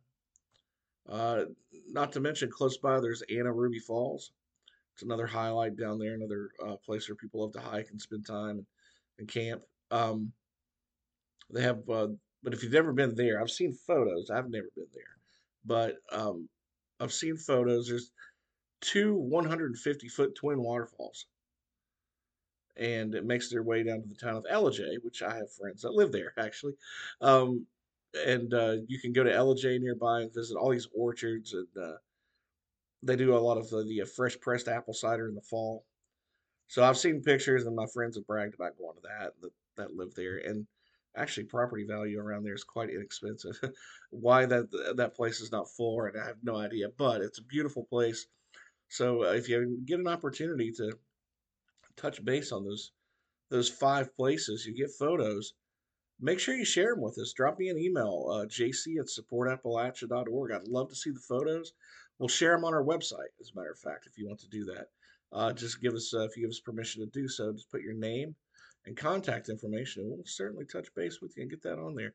Uh, 1.08 1.44
not 1.86 2.12
to 2.12 2.20
mention, 2.20 2.50
close 2.50 2.78
by, 2.78 2.98
there's 2.98 3.22
Anna 3.30 3.52
Ruby 3.52 3.78
Falls. 3.78 4.32
It's 4.94 5.02
another 5.02 5.26
highlight 5.26 5.76
down 5.76 5.98
there, 5.98 6.14
another 6.14 6.50
uh, 6.64 6.76
place 6.76 7.08
where 7.08 7.16
people 7.16 7.40
love 7.40 7.52
to 7.54 7.60
hike 7.60 7.88
and 7.90 8.00
spend 8.00 8.24
time 8.26 8.58
and, 8.58 8.66
and 9.18 9.28
camp. 9.28 9.62
Um, 9.90 10.32
they 11.50 11.62
have 11.62 11.88
uh, 11.88 12.08
but 12.42 12.54
if 12.54 12.62
you've 12.62 12.72
never 12.72 12.92
been 12.92 13.14
there, 13.14 13.40
I've 13.40 13.50
seen 13.50 13.74
photos. 13.74 14.30
I've 14.30 14.50
never 14.50 14.68
been 14.76 14.86
there, 14.92 15.16
but 15.64 15.96
um, 16.12 16.48
I've 17.00 17.12
seen 17.12 17.36
photos. 17.36 17.88
There's 17.88 18.12
two 18.80 19.14
150 19.14 20.08
foot 20.08 20.34
twin 20.36 20.62
waterfalls, 20.62 21.26
and 22.76 23.14
it 23.14 23.24
makes 23.24 23.50
their 23.50 23.62
way 23.62 23.82
down 23.82 24.02
to 24.02 24.08
the 24.08 24.14
town 24.14 24.36
of 24.36 24.44
Ellijay, 24.44 25.02
which 25.02 25.22
I 25.22 25.34
have 25.36 25.52
friends 25.52 25.82
that 25.82 25.94
live 25.94 26.12
there 26.12 26.34
actually. 26.38 26.74
Um, 27.20 27.66
and 28.26 28.54
uh, 28.54 28.76
you 28.86 29.00
can 29.00 29.12
go 29.12 29.24
to 29.24 29.30
Ellijay 29.30 29.80
nearby 29.80 30.20
and 30.20 30.34
visit 30.34 30.56
all 30.56 30.70
these 30.70 30.88
orchards, 30.94 31.52
and 31.52 31.66
uh, 31.82 31.96
they 33.04 33.16
do 33.16 33.36
a 33.36 33.38
lot 33.38 33.58
of 33.58 33.68
the, 33.70 33.84
the 33.84 34.02
uh, 34.02 34.06
fresh 34.16 34.38
pressed 34.40 34.68
apple 34.68 34.94
cider 34.94 35.28
in 35.28 35.34
the 35.34 35.42
fall. 35.42 35.84
So 36.68 36.82
I've 36.82 36.96
seen 36.96 37.22
pictures, 37.22 37.66
and 37.66 37.76
my 37.76 37.86
friends 37.92 38.16
have 38.16 38.26
bragged 38.26 38.54
about 38.54 38.78
going 38.78 38.96
to 38.96 39.02
that 39.02 39.32
that, 39.42 39.50
that 39.76 39.96
live 39.96 40.14
there, 40.14 40.38
and 40.38 40.66
actually 41.16 41.44
property 41.44 41.84
value 41.88 42.18
around 42.18 42.44
there 42.44 42.54
is 42.54 42.64
quite 42.64 42.90
inexpensive. 42.90 43.58
Why 44.10 44.46
that 44.46 44.94
that 44.96 45.14
place 45.14 45.40
is 45.40 45.52
not 45.52 45.70
full, 45.70 46.02
and 46.02 46.20
I 46.20 46.26
have 46.26 46.38
no 46.42 46.56
idea. 46.56 46.88
But 46.96 47.20
it's 47.20 47.38
a 47.38 47.44
beautiful 47.44 47.84
place. 47.84 48.26
So 48.88 49.24
uh, 49.24 49.32
if 49.32 49.48
you 49.48 49.80
get 49.84 50.00
an 50.00 50.08
opportunity 50.08 50.72
to 50.72 50.92
touch 51.96 52.24
base 52.24 52.52
on 52.52 52.64
those 52.64 52.92
those 53.50 53.68
five 53.68 54.14
places, 54.16 54.64
you 54.66 54.74
get 54.74 54.90
photos. 54.98 55.54
Make 56.20 56.38
sure 56.38 56.54
you 56.54 56.64
share 56.64 56.94
them 56.94 57.02
with 57.02 57.18
us. 57.18 57.32
Drop 57.32 57.58
me 57.58 57.68
an 57.68 57.78
email, 57.78 58.28
uh, 58.30 58.46
jc 58.46 58.86
at 58.98 59.06
supportappalachia.org. 59.06 60.52
I'd 60.52 60.68
love 60.68 60.88
to 60.88 60.94
see 60.94 61.10
the 61.10 61.20
photos. 61.20 61.72
We'll 62.24 62.30
share 62.30 62.56
them 62.56 62.64
on 62.64 62.72
our 62.72 62.82
website, 62.82 63.28
as 63.38 63.50
a 63.54 63.58
matter 63.58 63.72
of 63.72 63.78
fact, 63.78 64.06
if 64.06 64.16
you 64.16 64.26
want 64.26 64.40
to 64.40 64.48
do 64.48 64.64
that. 64.64 64.86
Uh, 65.30 65.52
just 65.52 65.82
give 65.82 65.92
us, 65.92 66.14
uh, 66.14 66.22
if 66.22 66.34
you 66.34 66.44
give 66.44 66.52
us 66.52 66.58
permission 66.58 67.02
to 67.02 67.10
do 67.12 67.28
so, 67.28 67.52
just 67.52 67.70
put 67.70 67.82
your 67.82 67.92
name 67.92 68.34
and 68.86 68.96
contact 68.96 69.50
information. 69.50 70.04
We'll 70.06 70.24
certainly 70.24 70.64
touch 70.64 70.88
base 70.96 71.20
with 71.20 71.36
you 71.36 71.42
and 71.42 71.50
get 71.50 71.62
that 71.64 71.78
on 71.78 71.94
there. 71.94 72.14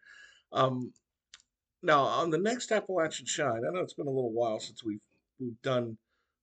Um, 0.51 0.93
now, 1.83 2.01
on 2.01 2.31
the 2.31 2.39
next 2.39 2.71
Appalachian 2.71 3.27
Shine, 3.27 3.61
I 3.63 3.71
know 3.71 3.81
it's 3.81 3.93
been 3.93 4.07
a 4.07 4.09
little 4.09 4.33
while 4.33 4.59
since 4.59 4.83
we've 4.83 4.99
we've 5.39 5.61
done 5.61 5.95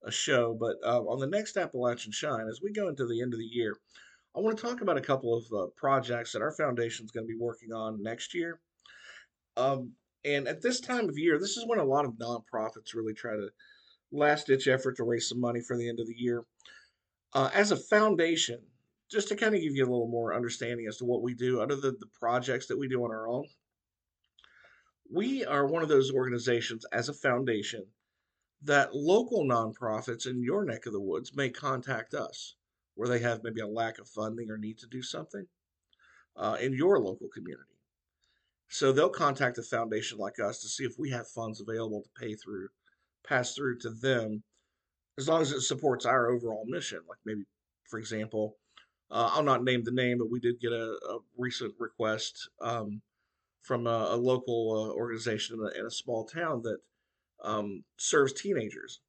a 0.04 0.12
show, 0.12 0.54
but 0.54 0.76
uh, 0.84 1.00
on 1.00 1.18
the 1.18 1.26
next 1.26 1.56
Appalachian 1.56 2.12
Shine, 2.12 2.46
as 2.48 2.60
we 2.62 2.72
go 2.72 2.86
into 2.86 3.04
the 3.04 3.20
end 3.20 3.32
of 3.32 3.40
the 3.40 3.44
year, 3.46 3.76
I 4.36 4.38
want 4.38 4.56
to 4.56 4.62
talk 4.62 4.80
about 4.80 4.96
a 4.96 5.00
couple 5.00 5.34
of 5.34 5.44
uh, 5.52 5.66
projects 5.76 6.30
that 6.34 6.42
our 6.42 6.52
foundation 6.52 7.04
is 7.04 7.10
going 7.10 7.26
to 7.26 7.34
be 7.34 7.36
working 7.40 7.72
on 7.72 8.00
next 8.00 8.32
year. 8.32 8.60
Um, 9.56 9.90
and 10.26 10.48
at 10.48 10.60
this 10.60 10.80
time 10.80 11.08
of 11.08 11.16
year, 11.16 11.38
this 11.38 11.56
is 11.56 11.64
when 11.66 11.78
a 11.78 11.84
lot 11.84 12.04
of 12.04 12.14
nonprofits 12.14 12.94
really 12.94 13.14
try 13.14 13.36
to 13.36 13.48
last 14.10 14.48
ditch 14.48 14.66
effort 14.66 14.96
to 14.96 15.04
raise 15.04 15.28
some 15.28 15.40
money 15.40 15.60
for 15.60 15.76
the 15.76 15.88
end 15.88 16.00
of 16.00 16.06
the 16.06 16.18
year. 16.18 16.42
Uh, 17.32 17.50
as 17.54 17.70
a 17.70 17.76
foundation, 17.76 18.58
just 19.10 19.28
to 19.28 19.36
kind 19.36 19.54
of 19.54 19.60
give 19.60 19.74
you 19.74 19.84
a 19.84 19.90
little 19.90 20.08
more 20.08 20.34
understanding 20.34 20.86
as 20.88 20.96
to 20.96 21.04
what 21.04 21.22
we 21.22 21.34
do, 21.34 21.60
other 21.60 21.76
than 21.76 21.96
the 22.00 22.08
projects 22.18 22.66
that 22.66 22.78
we 22.78 22.88
do 22.88 23.04
on 23.04 23.10
our 23.10 23.28
own, 23.28 23.44
we 25.12 25.44
are 25.44 25.66
one 25.66 25.82
of 25.82 25.88
those 25.88 26.10
organizations 26.10 26.84
as 26.92 27.08
a 27.08 27.14
foundation 27.14 27.84
that 28.62 28.94
local 28.94 29.44
nonprofits 29.44 30.26
in 30.26 30.42
your 30.42 30.64
neck 30.64 30.86
of 30.86 30.92
the 30.92 31.00
woods 31.00 31.36
may 31.36 31.48
contact 31.48 32.14
us 32.14 32.56
where 32.94 33.08
they 33.08 33.20
have 33.20 33.44
maybe 33.44 33.60
a 33.60 33.66
lack 33.66 33.98
of 33.98 34.08
funding 34.08 34.50
or 34.50 34.58
need 34.58 34.78
to 34.78 34.86
do 34.88 35.02
something 35.02 35.46
uh, 36.36 36.56
in 36.60 36.72
your 36.72 36.98
local 36.98 37.28
community. 37.28 37.75
So 38.68 38.92
they'll 38.92 39.08
contact 39.08 39.58
a 39.58 39.62
foundation 39.62 40.18
like 40.18 40.38
us 40.38 40.60
to 40.60 40.68
see 40.68 40.84
if 40.84 40.98
we 40.98 41.10
have 41.10 41.28
funds 41.28 41.60
available 41.60 42.02
to 42.02 42.20
pay 42.20 42.34
through, 42.34 42.68
pass 43.26 43.54
through 43.54 43.78
to 43.78 43.90
them, 43.90 44.42
as 45.18 45.28
long 45.28 45.42
as 45.42 45.52
it 45.52 45.62
supports 45.62 46.04
our 46.04 46.30
overall 46.30 46.64
mission. 46.66 47.00
Like 47.08 47.18
maybe, 47.24 47.44
for 47.88 47.98
example, 47.98 48.56
uh, 49.10 49.30
I'll 49.32 49.42
not 49.42 49.62
name 49.62 49.84
the 49.84 49.92
name, 49.92 50.18
but 50.18 50.30
we 50.30 50.40
did 50.40 50.60
get 50.60 50.72
a, 50.72 50.96
a 51.08 51.18
recent 51.38 51.74
request 51.78 52.48
um, 52.60 53.00
from 53.62 53.86
a, 53.86 54.08
a 54.10 54.16
local 54.16 54.90
uh, 54.90 54.94
organization 54.94 55.58
in 55.58 55.66
a, 55.66 55.80
in 55.80 55.86
a, 55.86 55.90
small 55.90 56.24
town 56.24 56.62
that 56.62 56.78
um, 57.44 57.84
serves 57.98 58.32
teenagers. 58.32 59.00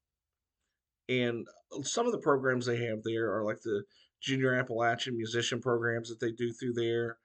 And 1.09 1.47
some 1.83 2.05
of 2.05 2.11
the 2.11 2.19
programs 2.19 2.65
they 2.65 2.77
have 2.85 3.01
there 3.03 3.33
are 3.33 3.43
like 3.43 3.61
the 3.61 3.83
Junior 4.21 4.55
Appalachian 4.55 5.15
musician 5.15 5.61
programs 5.61 6.09
that 6.09 6.19
they 6.19 6.31
do 6.31 6.51
through 6.53 6.73
there, 6.73 7.17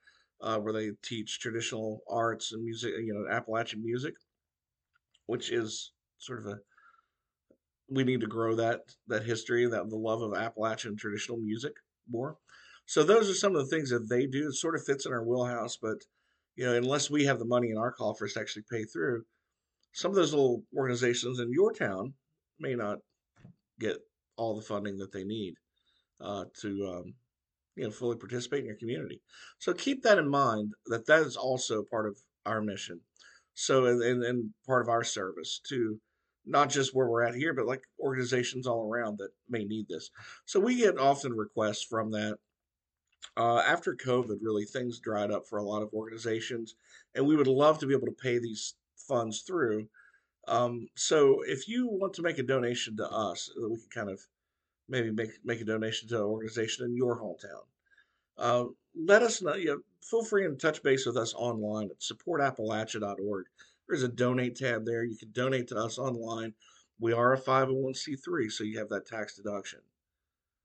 uh, 0.42 0.58
where 0.58 0.72
they 0.72 0.90
teach 1.02 1.38
traditional 1.40 2.02
arts 2.10 2.52
and 2.52 2.64
music, 2.64 2.92
you 2.98 3.14
know, 3.14 3.34
Appalachian 3.34 3.82
music, 3.82 4.14
which 5.26 5.50
is 5.52 5.92
sort 6.18 6.40
of 6.40 6.46
a 6.46 6.58
we 7.88 8.04
need 8.04 8.20
to 8.20 8.26
grow 8.26 8.54
that 8.56 8.80
that 9.08 9.24
history, 9.24 9.66
that 9.66 9.88
the 9.88 9.96
love 9.96 10.22
of 10.22 10.34
Appalachian 10.34 10.96
traditional 10.96 11.38
music 11.38 11.72
more. 12.10 12.36
So 12.86 13.02
those 13.02 13.30
are 13.30 13.34
some 13.34 13.54
of 13.54 13.62
the 13.62 13.74
things 13.74 13.90
that 13.90 14.08
they 14.08 14.26
do. 14.26 14.48
It 14.48 14.54
sort 14.54 14.74
of 14.74 14.84
fits 14.84 15.06
in 15.06 15.12
our 15.12 15.24
wheelhouse, 15.24 15.76
but 15.80 15.98
you 16.56 16.64
know, 16.64 16.74
unless 16.74 17.10
we 17.10 17.24
have 17.24 17.38
the 17.38 17.44
money 17.44 17.70
in 17.70 17.78
our 17.78 17.92
coffers 17.92 18.34
to 18.34 18.40
actually 18.40 18.64
pay 18.70 18.84
through, 18.84 19.24
some 19.92 20.10
of 20.10 20.16
those 20.16 20.32
little 20.32 20.64
organizations 20.76 21.38
in 21.38 21.52
your 21.52 21.72
town 21.72 22.14
may 22.58 22.74
not 22.74 22.98
get 23.78 23.98
all 24.36 24.56
the 24.56 24.62
funding 24.62 24.98
that 24.98 25.12
they 25.12 25.24
need 25.24 25.54
uh, 26.20 26.44
to 26.60 26.86
um, 26.94 27.14
you 27.76 27.84
know 27.84 27.90
fully 27.90 28.16
participate 28.16 28.60
in 28.60 28.66
your 28.66 28.76
community. 28.76 29.20
So 29.58 29.72
keep 29.72 30.02
that 30.02 30.18
in 30.18 30.28
mind 30.28 30.74
that 30.86 31.06
that 31.06 31.22
is 31.22 31.36
also 31.36 31.82
part 31.82 32.06
of 32.06 32.18
our 32.46 32.60
mission. 32.60 33.00
So 33.54 33.86
and, 33.86 34.24
and, 34.24 34.50
part 34.66 34.82
of 34.82 34.88
our 34.88 35.04
service 35.04 35.60
to 35.68 36.00
not 36.46 36.70
just 36.70 36.94
where 36.94 37.06
we're 37.06 37.22
at 37.22 37.34
here, 37.34 37.52
but 37.52 37.66
like 37.66 37.82
organizations 38.00 38.66
all 38.66 38.88
around 38.88 39.18
that 39.18 39.30
may 39.48 39.64
need 39.64 39.86
this. 39.88 40.10
So 40.46 40.58
we 40.58 40.76
get 40.76 40.98
often 40.98 41.32
requests 41.32 41.84
from 41.84 42.10
that 42.12 42.38
uh, 43.36 43.58
after 43.58 43.94
COVID, 43.94 44.38
really 44.40 44.64
things 44.64 44.98
dried 44.98 45.30
up 45.30 45.46
for 45.46 45.58
a 45.58 45.64
lot 45.64 45.82
of 45.82 45.92
organizations, 45.94 46.74
and 47.14 47.26
we 47.26 47.36
would 47.36 47.46
love 47.46 47.78
to 47.78 47.86
be 47.86 47.94
able 47.94 48.06
to 48.06 48.22
pay 48.22 48.38
these 48.38 48.74
funds 48.96 49.42
through. 49.42 49.88
Um, 50.48 50.88
so 50.96 51.42
if 51.46 51.68
you 51.68 51.88
want 51.88 52.14
to 52.14 52.22
make 52.22 52.38
a 52.38 52.42
donation 52.42 52.96
to 52.96 53.08
us, 53.08 53.50
uh, 53.56 53.68
we 53.68 53.76
can 53.76 53.88
kind 53.94 54.10
of 54.10 54.20
maybe 54.88 55.10
make 55.10 55.30
make 55.44 55.60
a 55.60 55.64
donation 55.64 56.08
to 56.08 56.16
an 56.16 56.22
organization 56.22 56.84
in 56.86 56.96
your 56.96 57.20
hometown. 57.20 57.64
Uh, 58.38 58.64
let 58.94 59.22
us 59.22 59.42
know. 59.42 59.54
You 59.54 59.66
know, 59.66 59.80
feel 60.02 60.24
free 60.24 60.44
and 60.44 60.58
touch 60.58 60.82
base 60.82 61.06
with 61.06 61.16
us 61.16 61.34
online 61.34 61.90
at 61.90 62.00
supportappalachia.org. 62.00 63.46
There's 63.88 64.02
a 64.02 64.08
donate 64.08 64.56
tab 64.56 64.84
there. 64.84 65.04
You 65.04 65.16
can 65.16 65.32
donate 65.32 65.68
to 65.68 65.76
us 65.76 65.98
online. 65.98 66.54
We 67.00 67.12
are 67.12 67.32
a 67.32 67.40
501c3, 67.40 68.50
so 68.50 68.64
you 68.64 68.78
have 68.78 68.88
that 68.90 69.06
tax 69.06 69.36
deduction. 69.36 69.80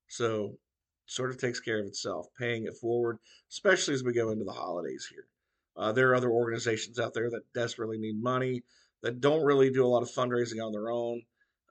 So 0.08 0.58
sort 1.08 1.32
of 1.32 1.38
takes 1.38 1.60
care 1.60 1.80
of 1.80 1.88
itself, 1.88 2.28
paying 2.38 2.66
it 2.66 2.78
forward, 2.78 3.18
especially 3.50 3.94
as 3.94 4.04
we 4.04 4.14
go 4.14 4.30
into 4.30 4.46
the 4.46 4.52
holidays 4.52 5.08
here. 5.12 5.26
Uh, 5.76 5.92
there 5.92 6.10
are 6.10 6.16
other 6.16 6.30
organizations 6.30 7.00
out 7.00 7.14
there 7.14 7.30
that 7.30 7.54
desperately 7.54 7.98
need 7.98 8.22
money 8.22 8.64
that 9.02 9.22
don't 9.22 9.46
really 9.46 9.70
do 9.70 9.86
a 9.86 9.88
lot 9.88 10.02
of 10.02 10.10
fundraising 10.10 10.64
on 10.64 10.72
their 10.72 10.90
own. 10.90 11.22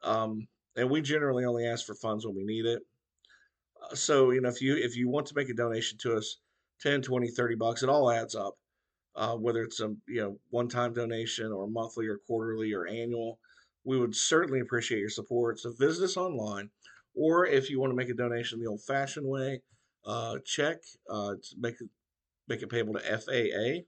Um, 0.02 0.48
and 0.76 0.90
we 0.90 1.00
generally 1.00 1.44
only 1.44 1.66
ask 1.66 1.86
for 1.86 1.94
funds 1.94 2.26
when 2.26 2.36
we 2.36 2.44
need 2.44 2.66
it. 2.66 2.82
Uh, 3.82 3.94
so, 3.94 4.30
you 4.30 4.40
know, 4.40 4.48
if 4.48 4.60
you 4.60 4.76
if 4.76 4.96
you 4.96 5.08
want 5.08 5.26
to 5.26 5.34
make 5.34 5.48
a 5.48 5.54
donation 5.54 5.98
to 5.98 6.16
us, 6.16 6.38
10, 6.82 7.02
20, 7.02 7.28
30 7.28 7.54
bucks, 7.56 7.82
it 7.82 7.88
all 7.88 8.10
adds 8.10 8.34
up. 8.34 8.54
Uh, 9.14 9.34
whether 9.34 9.62
it's 9.62 9.80
a 9.80 9.94
you 10.06 10.20
know 10.20 10.38
one-time 10.50 10.92
donation 10.92 11.50
or 11.50 11.66
monthly 11.66 12.06
or 12.06 12.18
quarterly 12.26 12.74
or 12.74 12.86
annual, 12.86 13.38
we 13.84 13.98
would 13.98 14.14
certainly 14.14 14.60
appreciate 14.60 15.00
your 15.00 15.08
support. 15.08 15.58
So 15.58 15.72
visit 15.72 16.04
us 16.04 16.18
online, 16.18 16.68
or 17.14 17.46
if 17.46 17.70
you 17.70 17.80
want 17.80 17.92
to 17.92 17.96
make 17.96 18.10
a 18.10 18.14
donation 18.14 18.60
the 18.60 18.66
old-fashioned 18.66 19.26
way, 19.26 19.62
uh, 20.04 20.36
check 20.44 20.76
uh, 21.08 21.34
make 21.58 21.80
it 21.80 21.88
make 22.46 22.60
it 22.60 22.68
payable 22.68 22.92
to 22.92 23.18
FAA 23.18 23.86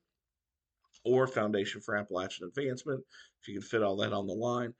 or 1.05 1.27
Foundation 1.27 1.81
for 1.81 1.97
Appalachian 1.97 2.47
Advancement, 2.47 3.03
if 3.41 3.49
you 3.49 3.55
can 3.55 3.63
fit 3.63 3.83
all 3.83 3.97
that 3.97 4.13
on 4.13 4.27
the 4.27 4.33
line. 4.33 4.73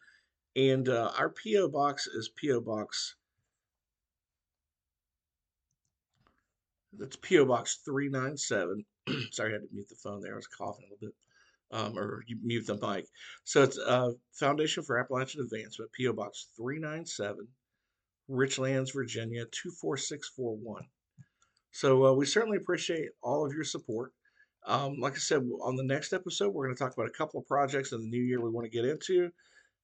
And 0.59 0.89
uh, 0.89 1.13
our 1.17 1.29
P.O. 1.29 1.69
Box 1.69 2.09
is 2.09 2.31
P.O. 2.35 2.61
Box. 2.63 3.15
That's 6.99 7.15
P.O. 7.15 7.45
Box 7.45 7.79
397. 7.85 8.85
Sorry, 9.31 9.51
I 9.51 9.53
had 9.53 9.63
to 9.63 9.69
mute 9.73 9.89
the 9.89 9.95
phone 9.95 10.21
there. 10.21 10.33
I 10.33 10.37
was 10.37 10.49
coughing 10.49 10.87
a 10.89 10.95
little 10.95 10.99
bit. 11.09 11.15
Um, 11.71 11.97
or 11.97 12.25
you 12.27 12.39
mute 12.43 12.67
the 12.67 12.75
mic. 12.75 13.07
So 13.45 13.63
it's 13.63 13.79
uh, 13.79 14.11
Foundation 14.33 14.83
for 14.83 14.99
Appalachian 14.99 15.43
Advancement, 15.43 15.93
P.O. 15.93 16.15
Box 16.15 16.49
397, 16.57 17.47
Richlands, 18.29 18.93
Virginia 18.93 19.45
24641. 19.53 20.83
So 21.71 22.07
uh, 22.07 22.13
we 22.15 22.27
certainly 22.27 22.57
appreciate 22.57 23.11
all 23.23 23.47
of 23.47 23.53
your 23.53 23.65
support. 23.65 24.13
Um, 24.67 24.97
like 24.99 25.13
I 25.13 25.19
said, 25.19 25.49
on 25.63 25.77
the 25.77 25.85
next 25.85 26.13
episode, 26.13 26.53
we're 26.53 26.65
going 26.65 26.75
to 26.75 26.83
talk 26.83 26.95
about 26.95 27.07
a 27.07 27.17
couple 27.17 27.39
of 27.39 27.47
projects 27.47 27.93
in 27.93 28.01
the 28.01 28.09
new 28.09 28.23
year 28.23 28.41
we 28.41 28.51
want 28.51 28.65
to 28.65 28.71
get 28.71 28.85
into, 28.85 29.31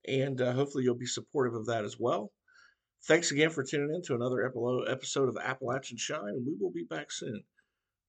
and 0.06 0.40
uh, 0.40 0.52
hopefully 0.52 0.84
you'll 0.84 0.94
be 0.94 1.06
supportive 1.06 1.54
of 1.54 1.66
that 1.66 1.84
as 1.84 1.98
well. 1.98 2.32
Thanks 3.06 3.30
again 3.30 3.50
for 3.50 3.62
tuning 3.62 3.94
in 3.94 4.02
to 4.02 4.14
another 4.14 4.44
episode 4.88 5.28
of 5.28 5.36
Appalachian 5.36 5.98
Shine, 5.98 6.28
and 6.28 6.46
we 6.46 6.54
will 6.58 6.70
be 6.70 6.84
back 6.84 7.12
soon. 7.12 7.42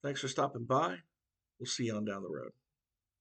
Thanks 0.03 0.21
for 0.21 0.27
stopping 0.27 0.63
by. 0.65 0.95
We'll 1.60 1.67
see 1.67 1.86
you 1.86 1.95
on 1.95 2.05
down 2.05 2.23
the 2.23 2.29
road. 2.29 2.51